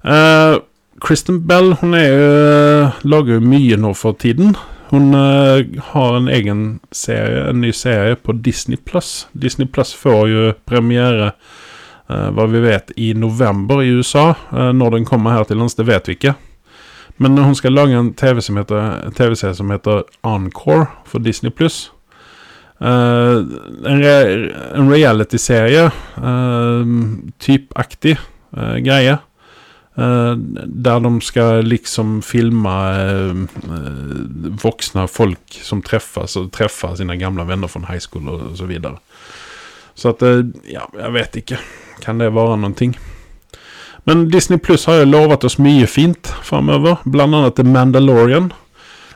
Eh, 0.00 0.56
Kristen 0.98 1.46
Bell 1.46 1.74
hun 1.80 1.94
er 1.94 2.08
jo, 2.08 2.90
lager 3.08 3.38
jo 3.38 3.46
mye 3.46 3.78
nå 3.80 3.94
for 3.94 4.18
tiden. 4.18 4.56
Hun 4.90 5.14
uh, 5.14 5.62
har 5.92 6.16
en 6.18 6.28
egen 6.28 6.64
serie, 6.92 7.46
en 7.48 7.60
ny 7.62 7.70
serie 7.76 8.18
på 8.18 8.34
Disney 8.42 8.76
Plus. 8.76 9.28
Disney 9.32 9.68
Plus 9.70 9.94
får 9.94 10.22
jo 10.28 10.48
premiere, 10.66 11.30
uh, 12.10 12.28
hva 12.34 12.48
vi 12.50 12.64
vet, 12.64 12.90
i 12.98 13.12
november 13.14 13.84
i 13.84 13.92
USA. 13.94 14.32
Uh, 14.50 14.72
når 14.74 14.98
den 14.98 15.06
kommer 15.08 15.38
her 15.38 15.46
til 15.46 15.62
lands, 15.62 15.78
det 15.78 15.86
vet 15.86 16.10
vi 16.10 16.18
ikke. 16.18 16.34
Men 17.22 17.38
hun 17.38 17.54
skal 17.54 17.76
lage 17.76 17.96
en 17.96 18.14
TV-serie 18.16 19.54
som 19.54 19.70
heter 19.70 20.04
Encore 20.26 20.86
for 21.06 21.22
Disney 21.22 21.54
Plus. 21.54 21.90
Eh, 22.80 23.36
en, 23.84 24.02
re 24.02 24.52
en 24.74 24.88
reality-serie, 24.88 25.90
uh, 26.16 26.86
typaktig 27.38 28.14
eh, 28.56 28.76
greie. 28.80 29.18
Eh, 29.98 30.34
der 30.66 31.00
de 31.00 31.20
skal 31.20 31.64
liksom 31.66 32.20
filme 32.22 32.74
eh, 32.94 33.34
voksne 34.62 35.08
folk 35.10 35.58
som 35.62 35.82
träffas 35.82 36.36
og 36.38 36.52
treffer 36.54 36.94
sine 37.00 37.18
gamle 37.18 37.44
venner 37.48 37.68
fra 37.68 37.82
high 37.88 38.02
school 38.02 38.28
og 38.30 38.56
så 38.58 38.68
videre. 38.70 39.00
Så 39.94 40.14
at 40.14 40.22
eh, 40.22 40.46
Ja, 40.70 40.86
jeg 40.94 41.12
vet 41.12 41.40
ikke. 41.42 41.58
Kan 42.04 42.22
det 42.22 42.30
være 42.34 42.56
noen 42.56 42.78
ting? 42.78 42.94
Men 44.08 44.28
Disney 44.30 44.58
Pluss 44.58 44.86
har 44.88 45.02
jo 45.02 45.10
lovet 45.10 45.44
oss 45.44 45.58
mye 45.60 45.86
fint 45.90 46.30
framover, 46.46 47.02
blant 47.04 47.36
annet 47.36 47.58
The 47.58 47.66
Mandalorian. 47.66 48.52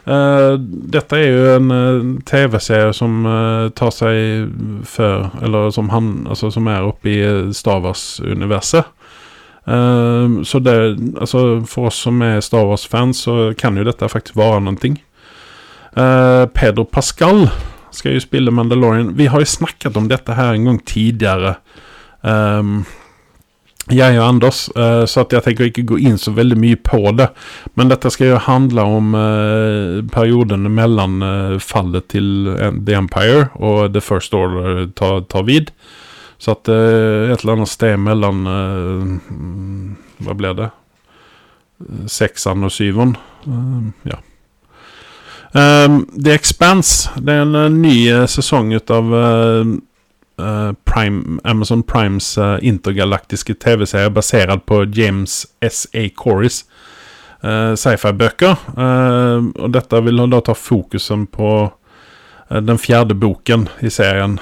Uh, 0.04 0.60
dette 0.60 1.16
er 1.16 1.30
jo 1.30 1.44
en 1.54 1.70
uh, 1.72 2.08
TV-serie 2.28 2.90
som 2.92 3.22
uh, 3.24 3.70
tar 3.72 3.88
seg 3.88 4.50
før 4.84 5.30
Eller 5.40 5.70
som, 5.72 5.88
han, 5.88 6.26
altså, 6.28 6.50
som 6.52 6.68
er 6.68 6.84
oppe 6.84 7.08
i 7.08 7.22
Star 7.56 7.80
Wars-universet. 7.80 8.90
Eh, 9.66 10.42
så 10.44 10.60
det, 10.64 10.76
altså 11.20 11.44
for 11.68 11.90
oss 11.90 12.02
som 12.06 12.22
er 12.24 12.42
Star 12.44 12.66
Wars-fans, 12.68 13.24
så 13.26 13.52
kan 13.58 13.78
jo 13.78 13.86
dette 13.86 14.10
faktisk 14.10 14.38
være 14.40 14.64
noen 14.64 14.80
ting. 14.80 14.98
Eh, 15.96 16.44
Pedro 16.54 16.84
Pascal 16.84 17.46
skal 17.94 18.16
jo 18.16 18.24
spille 18.24 18.54
Mandalorian. 18.54 19.14
Vi 19.18 19.30
har 19.30 19.40
jo 19.42 19.48
snakket 19.48 19.96
om 19.96 20.10
dette 20.10 20.34
her 20.34 20.54
en 20.54 20.68
gang 20.70 20.82
tidligere. 20.88 21.56
Um, 22.24 22.82
jeg 23.92 24.16
og 24.16 24.24
Anders, 24.24 24.68
eh, 24.72 25.04
så 25.04 25.26
jeg 25.28 25.44
tenker 25.44 25.68
ikke 25.68 25.84
gå 25.90 25.98
inn 26.08 26.16
så 26.16 26.32
veldig 26.32 26.56
mye 26.56 26.78
på 26.80 27.12
det. 27.18 27.26
Men 27.76 27.90
dette 27.92 28.08
skal 28.12 28.32
jo 28.32 28.40
handle 28.40 28.80
om 28.88 29.12
uh, 29.12 30.00
perioden 30.14 30.64
mellom 30.72 31.20
eh, 31.22 31.58
fallet 31.60 32.08
til 32.08 32.48
eh, 32.54 32.72
The 32.72 32.96
Empire 32.96 33.50
og 33.60 33.92
The 33.92 34.00
First 34.00 34.34
Order 34.34 34.86
tar, 34.96 35.26
tar 35.28 35.44
vid. 35.44 35.74
Så 36.44 36.52
at 36.52 36.68
er 36.68 37.32
et 37.32 37.40
eller 37.40 37.56
annet 37.56 37.72
sted 37.72 37.96
mellom 38.04 38.44
eh, 38.50 39.12
Hva 40.26 40.34
blir 40.36 40.56
det? 40.58 40.68
Sekseren 42.12 42.66
og 42.66 42.72
syveren. 42.74 43.14
Eh, 43.48 44.10
ja. 44.12 44.20
The 45.54 46.34
Expanse. 46.34 47.10
Det 47.16 47.32
er 47.32 47.46
en 47.46 47.56
eh, 47.56 47.70
ny 47.72 47.96
eh, 48.12 48.26
sesong 48.28 48.74
ut 48.74 48.92
av 48.92 49.14
eh, 49.16 49.72
eh, 50.44 50.70
Prime, 50.84 51.40
Amazon 51.48 51.82
Primes 51.82 52.34
eh, 52.36 52.58
intergalaktiske 52.60 53.56
TV-serie 53.64 54.12
basert 54.12 54.66
på 54.68 54.84
James 54.92 55.46
S.A. 55.62 56.08
Corys 56.16 56.64
sci-fi-bøker. 57.44 58.54
Eh, 58.72 59.48
og 59.60 59.72
dette 59.74 59.98
vil 60.06 60.22
da 60.32 60.40
ta 60.40 60.54
fokusen 60.56 61.26
på 61.28 61.50
eh, 61.68 62.60
den 62.64 62.80
fjerde 62.80 63.16
boken 63.20 63.68
i 63.84 63.92
serien. 63.92 64.38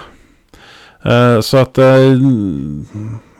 Eh, 1.04 1.40
så 1.40 1.62
at 1.64 1.78
eh, 1.78 2.18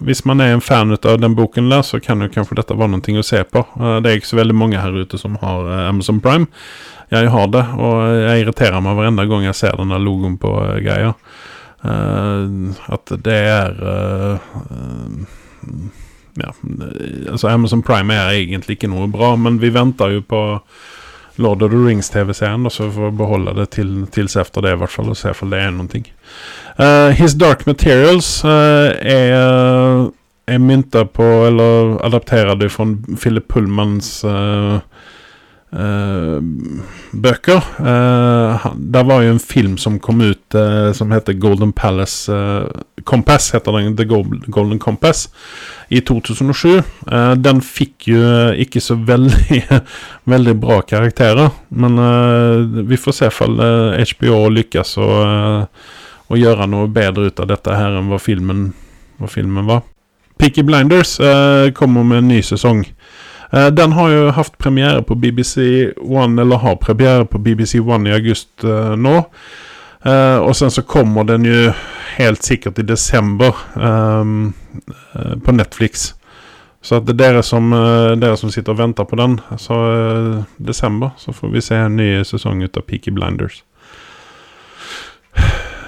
hvis 0.02 0.24
man 0.26 0.42
er 0.42 0.56
en 0.56 0.64
fan 0.64 0.90
av 0.96 1.20
den 1.22 1.36
boken 1.38 1.70
der, 1.70 1.84
så 1.86 2.00
kan 2.02 2.22
jo 2.22 2.30
kanskje 2.32 2.58
dette 2.58 2.76
være 2.78 2.96
noe 2.96 3.22
å 3.22 3.26
se 3.26 3.42
på. 3.46 3.64
Eh, 3.78 3.98
det 4.02 4.10
er 4.10 4.18
ikke 4.18 4.32
så 4.32 4.40
veldig 4.40 4.58
mange 4.58 4.82
her 4.82 4.96
ute 4.98 5.20
som 5.20 5.38
har 5.42 5.70
Amazon 5.86 6.20
Prime. 6.20 6.50
Jeg 7.12 7.28
har 7.28 7.50
det, 7.52 7.62
og 7.76 7.96
jeg 8.08 8.42
irriterer 8.42 8.80
meg 8.80 8.96
hver 8.96 9.28
gang 9.28 9.44
jeg 9.44 9.58
ser 9.58 9.76
denne 9.76 10.00
logoen 10.00 10.38
på 10.40 10.52
greia. 10.80 11.12
at 11.82 13.12
det 13.26 13.36
er 13.36 13.74
Ja, 16.40 16.52
altså 17.28 17.48
Amazon 17.48 17.82
Prime 17.82 18.14
er 18.14 18.30
egentlig 18.30 18.78
ikke 18.78 18.88
noe 18.88 19.10
bra, 19.12 19.36
men 19.36 19.60
vi 19.60 19.68
venter 19.68 20.14
jo 20.14 20.22
på 20.22 20.40
Lord 21.36 21.62
of 21.62 21.70
the 21.70 21.78
Rings-TV-serien, 21.78 22.70
så 22.70 22.88
vi 22.88 22.96
får 22.96 23.14
beholde 23.16 23.54
det 23.56 23.70
til, 23.76 24.06
tils 24.12 24.36
efter 24.36 24.64
det, 24.64 24.74
i 24.74 24.80
hvert 24.82 24.92
fall, 24.92 25.08
og 25.12 25.16
se 25.16 25.32
om 25.32 25.52
det 25.52 25.60
er 25.60 25.70
noe. 25.74 26.02
Uh, 26.78 27.10
His 27.16 27.34
Dark 27.38 27.66
Materials 27.66 28.44
uh, 28.44 28.92
er, 29.00 30.10
er 30.46 30.62
mynta 30.62 31.04
på, 31.04 31.28
eller 31.48 31.96
adapterer 32.04 32.56
det 32.60 32.72
fra 32.72 32.88
Philip 33.16 33.48
Pullmans 33.48 34.22
Uh, 34.24 34.80
bøker. 37.12 37.62
Uh, 37.80 38.66
det 38.76 39.02
var 39.08 39.22
jo 39.24 39.32
en 39.32 39.40
film 39.40 39.78
som 39.80 39.98
kom 40.02 40.20
ut 40.20 40.54
uh, 40.54 40.92
som 40.92 41.12
heter 41.14 41.38
Golden 41.40 41.72
Palace 41.72 42.32
Compass, 43.08 43.50
heter 43.54 43.72
den. 43.78 43.96
The 43.96 44.04
Golden 44.04 44.78
Compass, 44.78 45.30
i 45.88 46.00
2007. 46.00 46.82
den 47.36 47.60
fikk 47.60 48.06
jo 48.08 48.20
ikke 48.56 48.80
så 48.80 48.94
veldig, 48.96 49.62
veldig 50.32 50.54
bra 50.60 50.80
karakterer, 50.82 51.50
men 51.68 51.98
vi 52.88 52.96
får 52.96 53.16
se 53.16 53.30
om 53.44 53.58
HBO 54.12 54.38
lykkes 54.52 54.96
å, 55.02 55.08
å, 56.28 56.38
gjøre 56.38 56.68
noe 56.70 56.88
bedre 56.88 57.28
ut 57.28 57.42
av 57.42 57.50
dette 57.50 57.76
her 57.76 57.98
enn 57.98 58.08
hva 58.12 58.20
filmen, 58.22 58.70
hva 59.18 59.28
filmen 59.28 59.68
var. 59.68 59.82
Picky 60.40 60.64
Blinders 60.64 61.18
kommer 61.76 62.06
med 62.06 62.22
en 62.22 62.32
ny 62.32 62.40
sesong. 62.46 62.86
Eh, 63.53 63.66
den 63.66 63.92
har 63.92 64.11
jo 64.11 64.30
hatt 64.32 64.59
premiere 64.59 65.03
på 65.03 65.14
BBC 65.14 65.59
One, 65.96 66.42
eller 66.42 66.57
har 66.57 66.76
premiere 66.76 67.24
på 67.24 67.38
BBC 67.38 67.80
One 67.80 68.11
i 68.11 68.14
august 68.14 68.64
uh, 68.64 68.96
nå. 68.96 69.18
Uh, 70.03 70.38
og 70.42 70.57
sen 70.57 70.70
så 70.72 70.82
kommer 70.82 71.24
den 71.28 71.44
jo 71.46 71.72
helt 72.16 72.42
sikkert 72.42 72.80
i 72.82 72.84
desember 72.84 73.57
på 75.44 75.53
Netflix. 75.53 76.11
Så 76.82 76.98
at 76.98 77.07
det 77.07 77.14
er 77.14 77.20
dere 77.20 77.42
som, 77.46 77.70
dere 78.20 78.36
som 78.36 78.50
sitter 78.53 78.74
og 78.74 78.80
venter 78.82 79.07
på 79.09 79.16
den, 79.16 79.38
så 79.57 79.78
desember 80.59 81.14
så 81.16 81.32
får 81.32 81.53
vi 81.55 81.62
se 81.64 81.78
en 81.78 81.96
ny 81.96 82.09
sesong 82.26 82.61
ut 82.66 82.76
av 82.76 82.84
Peaky 82.84 83.14
Blinders. 83.14 83.62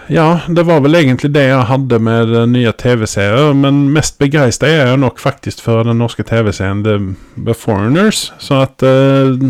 Ja, 0.08 0.40
det 0.48 0.66
var 0.68 0.82
vel 0.84 0.98
egentlig 0.98 1.30
det 1.32 1.46
jeg 1.46 1.64
hadde 1.68 1.98
med 2.02 2.32
nye 2.52 2.72
TV-serier. 2.76 3.54
Men 3.56 3.86
mest 3.94 4.18
begeistra 4.20 4.68
er 4.68 4.90
jeg 4.90 5.00
nok 5.00 5.20
faktisk 5.22 5.62
for 5.64 5.86
den 5.86 6.00
norske 6.02 6.26
TV-serien 6.28 6.82
The 6.84 7.54
Foreigners. 7.56 8.26
Så 8.38 8.60
at 8.66 8.84
eh, 8.84 9.48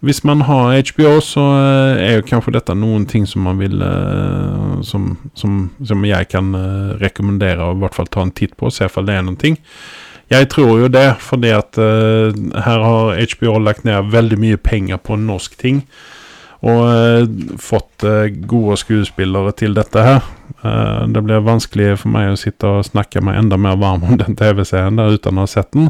hvis 0.00 0.22
man 0.24 0.46
har 0.48 0.78
HBO, 0.88 1.18
så 1.20 1.44
uh, 1.44 2.00
er 2.00 2.14
jo 2.16 2.28
kanskje 2.30 2.54
dette 2.56 2.76
noen 2.78 3.04
ting 3.04 3.26
som 3.28 3.44
man 3.44 3.60
vil 3.60 3.82
eh, 3.84 4.78
som, 4.86 5.10
som, 5.36 5.66
som, 5.84 6.06
jeg 6.08 6.30
kan 6.32 6.54
rekommendere 7.02 7.66
og 7.66 7.76
i 7.76 7.82
hvert 7.84 7.98
fall 7.98 8.08
ta 8.08 8.24
en 8.24 8.32
titt 8.32 8.56
på 8.56 8.70
og 8.70 8.72
se 8.72 8.88
om 8.88 9.04
det 9.04 9.18
er 9.18 9.26
noen 9.26 9.36
ting. 9.40 9.60
Jeg 10.30 10.48
tror 10.48 10.78
jo 10.78 10.88
det, 10.88 11.18
fordi 11.20 11.50
at 11.50 11.74
her 11.74 12.82
har 12.86 13.18
HBO 13.18 13.58
lagt 13.58 13.82
ned 13.84 14.12
veldig 14.12 14.38
mye 14.38 14.60
penger 14.62 15.00
på 15.02 15.18
norsk 15.18 15.56
ting. 15.58 15.82
Og 16.60 16.80
eh, 16.92 17.22
fått 17.60 18.04
eh, 18.04 18.28
gode 18.48 18.76
skuespillere 18.80 19.52
til 19.56 19.72
dette 19.76 20.02
her. 20.04 20.26
Eh, 20.60 21.06
det 21.08 21.22
blir 21.24 21.44
vanskelig 21.46 21.94
for 22.02 22.12
meg 22.12 22.34
å 22.34 22.40
sitte 22.40 22.68
og 22.68 22.84
snakke 22.84 23.22
meg 23.24 23.38
enda 23.40 23.56
mer 23.56 23.78
varm 23.80 24.04
om 24.04 24.18
den 24.20 24.36
TV-serien 24.36 25.00
der 25.00 25.16
uten 25.16 25.40
å 25.40 25.46
ha 25.46 25.50
sett 25.50 25.70
den. 25.76 25.88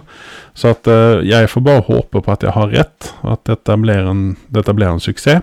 Så 0.55 0.75
at 0.77 0.87
jeg 1.27 1.51
får 1.51 1.67
bare 1.67 1.87
håpe 1.89 2.23
på 2.23 2.35
at 2.35 2.47
jeg 2.47 2.55
har 2.55 2.71
rett, 2.71 3.11
at 3.27 3.43
dette 3.51 3.79
blir 3.83 4.07
en, 4.13 4.23
dette 4.55 4.77
blir 4.77 4.93
en 4.93 5.03
suksess. 5.03 5.43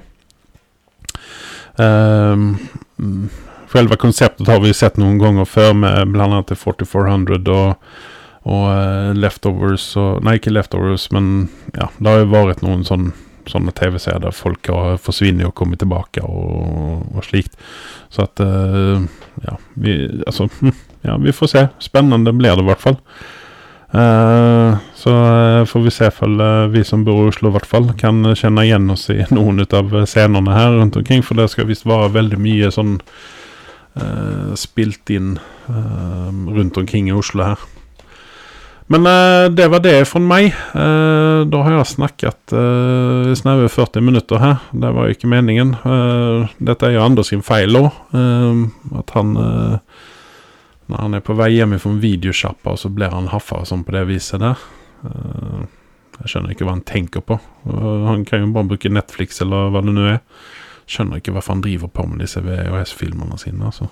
Selve 1.78 3.30
Själva 3.68 3.96
konseptet 3.96 4.48
har 4.48 4.62
vi 4.64 4.72
sett 4.74 4.96
noen 4.98 5.18
ganger 5.20 5.46
før 5.46 5.74
med 5.76 6.14
bl.a. 6.14 6.24
annat 6.24 6.54
4400 6.56 7.36
og, 7.52 7.98
og 8.48 8.64
uh, 8.72 9.12
Leftovers 9.14 9.90
og, 10.00 10.24
Nei, 10.24 10.38
ikke 10.40 10.54
Leftovers, 10.56 11.10
men 11.12 11.50
ja, 11.76 11.90
det 12.00 12.08
har 12.08 12.24
jo 12.24 12.30
vært 12.32 12.64
noen 12.64 12.86
sånn 12.88 13.10
sånne 13.52 13.74
TV-serier 13.76 14.24
der 14.24 14.36
folk 14.36 14.70
forsvinner 15.02 15.50
og 15.50 15.56
kommer 15.58 15.80
tilbake 15.80 16.24
og, 16.26 17.04
og 17.16 17.26
slikt. 17.26 17.58
Så 18.14 18.28
at 18.28 18.40
uh, 18.44 19.04
Ja, 19.44 19.58
vi 19.74 19.98
Altså, 20.26 20.50
ja, 21.08 21.18
vi 21.18 21.32
får 21.32 21.52
se. 21.54 21.68
Spennende 21.84 22.34
blir 22.34 22.56
det 22.56 22.66
i 22.66 22.70
hvert 22.72 22.84
fall. 22.84 22.98
Uh, 23.88 24.76
så 25.00 25.14
uh, 25.14 25.66
får 25.66 25.86
vi 25.86 25.94
se 25.96 26.10
om 26.26 26.38
vi 26.74 26.84
som 26.84 27.06
bor 27.08 27.24
i 27.24 27.30
Oslo, 27.32 27.50
i 27.50 27.56
hvert 27.56 27.70
fall 27.70 27.94
kan 27.96 28.20
kjenne 28.36 28.66
igjen 28.66 28.90
oss 28.92 29.08
i 29.14 29.24
noen 29.38 29.64
av 29.64 29.96
scenene 30.06 30.56
her 30.56 30.78
rundt 30.80 31.00
omkring. 31.00 31.24
For 31.24 31.40
det 31.40 31.50
skal 31.54 31.70
visst 31.70 31.88
være 31.88 32.14
veldig 32.16 32.40
mye 32.42 32.72
sånn 32.74 33.00
spilt 34.54 35.10
inn 35.10 35.40
rundt 35.66 36.76
omkring 36.78 37.08
i 37.10 37.16
Oslo 37.18 37.48
her. 37.48 37.64
Men 38.88 39.08
uh, 39.08 39.52
det 39.52 39.68
var 39.68 39.82
det 39.84 40.06
fra 40.08 40.22
meg. 40.24 40.54
Uh, 40.72 41.44
da 41.48 41.64
har 41.66 41.76
jeg 41.76 41.90
snakket 41.92 42.54
uh, 42.56 43.34
snaue 43.36 43.68
40 43.68 44.06
minutter 44.08 44.40
her. 44.40 44.62
Det 44.72 44.92
var 44.96 45.08
jo 45.08 45.16
ikke 45.18 45.32
meningen. 45.32 45.74
Uh, 45.84 46.48
dette 46.64 46.88
er 46.88 46.96
jo 46.96 47.04
Anders 47.04 47.34
sin 47.34 47.44
feil 47.44 47.76
òg. 47.76 47.92
at 48.98 49.12
han 49.16 49.36
Når 50.88 51.02
han 51.04 51.14
er 51.14 51.20
på 51.20 51.36
vei 51.36 51.52
hjem 51.58 51.76
fra 51.84 51.92
videosjappa, 52.00 52.78
så 52.80 52.90
blir 52.90 53.12
han 53.12 53.28
haffa 53.28 53.66
sånn 53.68 53.84
på 53.84 53.92
det 53.92 54.06
viset 54.08 54.40
der. 54.40 54.56
jeg 55.04 56.32
skjønner 56.32 56.56
ikke 56.56 56.64
hva 56.64 56.78
han 56.78 56.88
tenker 56.88 57.22
på. 57.22 57.40
han 57.68 58.24
kan 58.26 58.40
jo 58.40 58.54
bare 58.56 58.72
bruke 58.72 58.90
Netflix 58.90 59.42
eller 59.42 59.68
hva 59.70 59.84
det 59.84 59.94
nå 59.94 60.08
er. 60.16 60.22
Skjønner 60.88 61.20
ikke 61.20 61.36
hva 61.36 61.44
han 61.44 61.62
driver 61.62 61.92
på 61.92 62.08
med 62.08 62.24
disse 62.24 62.40
VHS-filmene 62.40 63.38
sine. 63.38 63.66
altså. 63.66 63.92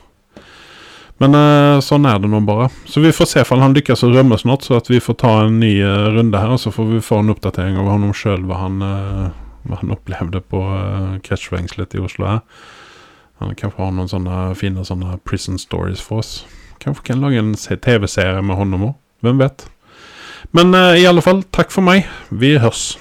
Men 1.24 1.36
uh, 1.38 1.80
sånn 1.84 2.07
er 2.09 2.20
det 2.20 2.30
nå 2.32 2.41
bare. 2.47 2.68
Så 2.91 2.99
vi 3.03 3.13
får 3.16 3.30
se 3.32 3.43
om 3.55 3.63
han 3.63 3.76
lykkes 3.78 4.03
å 4.03 4.11
rømme 4.11 4.38
snart, 4.39 4.66
så 4.68 4.80
at 4.80 4.89
vi 4.91 4.99
får 5.03 5.20
ta 5.22 5.32
en 5.45 5.61
ny 5.61 5.78
uh, 5.80 6.09
runde 6.16 6.41
her. 6.41 6.55
Og 6.55 6.59
så 6.61 6.74
får 6.76 6.89
vi 6.91 7.03
få 7.03 7.22
en 7.24 7.32
oppdatering 7.32 7.80
av 7.80 7.88
ham 7.91 8.09
sjøl, 8.16 8.43
hva, 8.49 8.66
uh, 8.68 9.30
hva, 9.63 9.80
han 9.80 9.95
opplevde 9.95 10.43
på 10.43 10.59
uh, 10.59 11.16
kretsfengselet 11.24 11.95
i 11.95 12.03
Oslo 12.03 12.28
her. 12.28 12.43
Han 13.43 13.55
kanskje 13.55 13.80
har 13.80 13.95
noen 13.95 14.11
sånne 14.11 14.41
fine 14.59 14.84
sånne 14.88 15.18
prison 15.28 15.59
stories 15.59 16.03
for 16.03 16.24
oss. 16.24 16.43
Kanskje 16.84 17.11
kan 17.11 17.24
lage 17.24 17.39
en 17.39 17.55
TV-serie 17.55 18.43
med 18.43 18.59
honom 18.59 18.91
òg. 18.91 18.93
Hvem 19.24 19.39
vet. 19.39 19.66
Men 20.55 20.76
i 20.76 21.07
alle 21.07 21.24
fall, 21.26 21.41
takk 21.55 21.74
for 21.74 21.84
meg. 21.84 22.05
Vi 22.30 22.53
hørs. 22.61 22.93